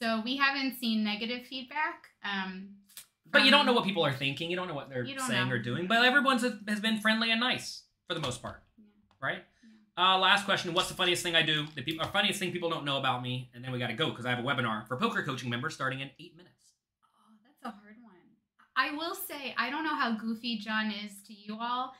[0.00, 2.04] so we haven't seen negative feedback.
[2.24, 2.76] Um,
[3.30, 4.50] But you don't know what people are thinking.
[4.50, 5.54] You don't know what they're saying know.
[5.54, 5.86] or doing.
[5.86, 8.84] But everyone's has been friendly and nice for the most part, Yeah.
[9.20, 9.44] right?
[9.98, 11.66] Uh, last question: What's the funniest thing I do?
[11.74, 13.50] The people, or funniest thing people don't know about me?
[13.54, 15.74] And then we got to go because I have a webinar for poker coaching members
[15.74, 16.72] starting in eight minutes.
[17.04, 18.14] Oh, that's a hard one.
[18.76, 21.92] I will say, I don't know how goofy John is to you all.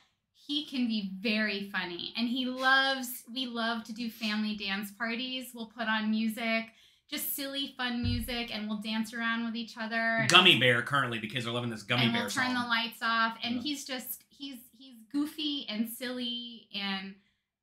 [0.47, 3.23] He can be very funny, and he loves.
[3.33, 5.51] We love to do family dance parties.
[5.53, 6.65] We'll put on music,
[7.09, 10.25] just silly, fun music, and we'll dance around with each other.
[10.29, 10.81] Gummy Bear.
[10.81, 12.63] Currently, the kids are loving this Gummy and Bear we'll turn song.
[12.63, 13.61] the lights off and Yeah.
[13.61, 17.13] he's just he's he's goofy and silly and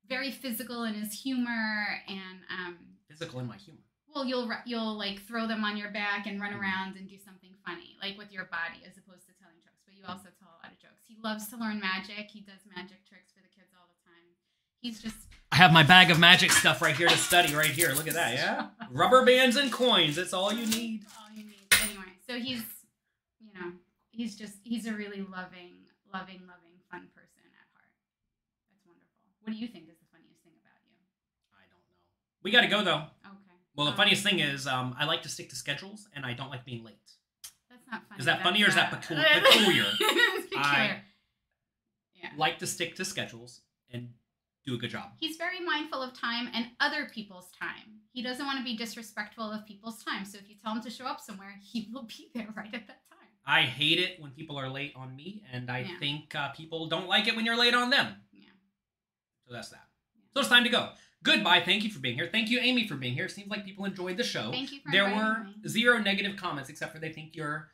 [0.07, 2.77] very physical in his humor and um
[3.09, 3.81] Physical in my humor.
[4.15, 6.59] well you'll you'll like throw them on your back and run Mhm.
[6.61, 9.95] around and do something funny like with your body as opposed to telling jokes but
[9.95, 10.29] you also
[11.23, 14.23] loves to learn magic he does magic tricks for the kids all the time
[14.81, 15.15] he's just
[15.51, 17.55] I have my bag of magic stuff right here to study.
[17.55, 17.91] Right here.
[17.95, 18.35] Look at that.
[18.35, 18.67] Yeah.
[18.91, 20.15] Rubber bands and coins.
[20.15, 21.05] That's all you need.
[21.19, 22.61] all you need anyway so he's
[23.39, 23.71] you know
[24.11, 27.89] he's just he's a really loving loving loving fun person at heart
[28.69, 30.93] that's wonderful what do you think is the funniest thing about you
[31.57, 31.97] I don't know.
[32.43, 33.09] We got to go though.
[33.25, 36.25] okay Well, the Um, funniest thing is, um, I like to stick to schedules, and
[36.27, 37.01] I don't like being late.
[37.69, 39.25] that's not funny Is that funny or is that peculiar?
[39.43, 39.85] peculiar.
[40.57, 41.01] I-
[42.21, 43.61] yeah Like to stick to schedules
[43.91, 44.09] and
[44.65, 45.11] do a good job.
[45.19, 49.51] he's very mindful of time and other people's time he doesn't want to be disrespectful
[49.51, 52.29] of people's time so if you tell him to show up somewhere he will be
[52.35, 55.71] there right at that time I hate it when people are late on me, and
[55.71, 55.97] I Yeah.
[55.99, 58.15] think uh, people don't like it when you're late on them.
[58.31, 58.49] yeah
[59.47, 59.87] So that's that.
[60.35, 60.89] So it's time to go.
[61.23, 61.61] Goodbye.
[61.65, 62.29] Thank you for being here.
[62.31, 63.25] Thank you, Amy, for being here.
[63.25, 64.51] It seems like people enjoyed the show.
[64.51, 65.55] thank you for there were me.
[65.67, 67.71] zero negative comments except for they think you're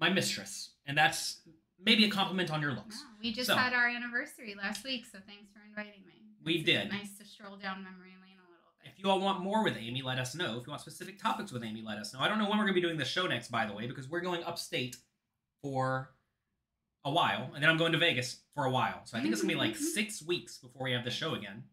[0.00, 1.40] my mistress, and that's
[1.78, 3.00] maybe a compliment on your looks.
[3.00, 6.14] No, we just So- had our anniversary last week, so thanks for inviting me.
[6.42, 6.88] We did.
[6.90, 8.92] Nice to stroll down memory lane a little bit.
[8.92, 10.58] If you all want more with Amy, let us know.
[10.58, 12.20] If you want specific topics with Amy, let us know.
[12.20, 13.86] I don't know when we're going to be doing the show next, by the way,
[13.86, 14.96] because we're going upstate
[15.62, 16.14] for
[17.04, 19.04] a while, and then I'm going to Vegas for a while.
[19.04, 19.80] So I think it's going to be like Mhm.
[19.94, 21.64] six weeks before we have the show again.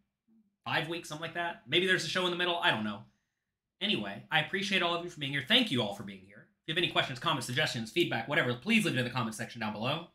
[0.64, 1.62] Five weeks, something like that.
[1.68, 2.58] Maybe there's a show in the middle.
[2.58, 3.04] I don't know.
[3.80, 5.44] Anyway, I appreciate all of you for being here.
[5.46, 6.35] Thank you all for being here.
[6.66, 9.38] If you have any questions, comments, suggestions, feedback, whatever, please leave it in the comments
[9.38, 10.08] section down below.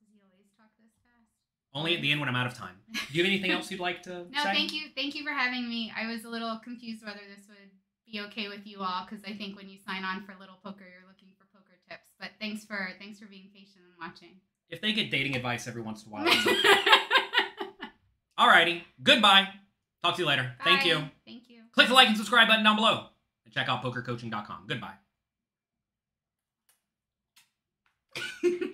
[0.00, 1.30] Does he always talk this fast?
[1.72, 2.74] Only at the end when I'm out of time.
[2.92, 4.52] Do you have anything else you'd like to No, say?
[4.52, 4.88] thank you.
[4.96, 5.92] Thank you for having me.
[5.96, 7.70] I was a little confused whether this would
[8.10, 10.82] be okay with you all because I think when you sign on for Little Poker,
[10.82, 12.10] you're looking for poker tips.
[12.18, 14.40] But thanks for thanks for being patient and watching.
[14.68, 16.26] If they get dating advice every once in a while.
[16.26, 16.56] Okay.
[18.38, 18.82] Alrighty.
[19.00, 19.46] Goodbye.
[20.02, 20.54] Talk to you later.
[20.58, 20.64] Bye.
[20.64, 21.04] Thank you.
[21.24, 21.62] Thank you.
[21.70, 23.06] Click the like and subscribe button down below.
[23.54, 24.66] Check out pokercoaching.com.
[24.66, 24.94] Goodbye.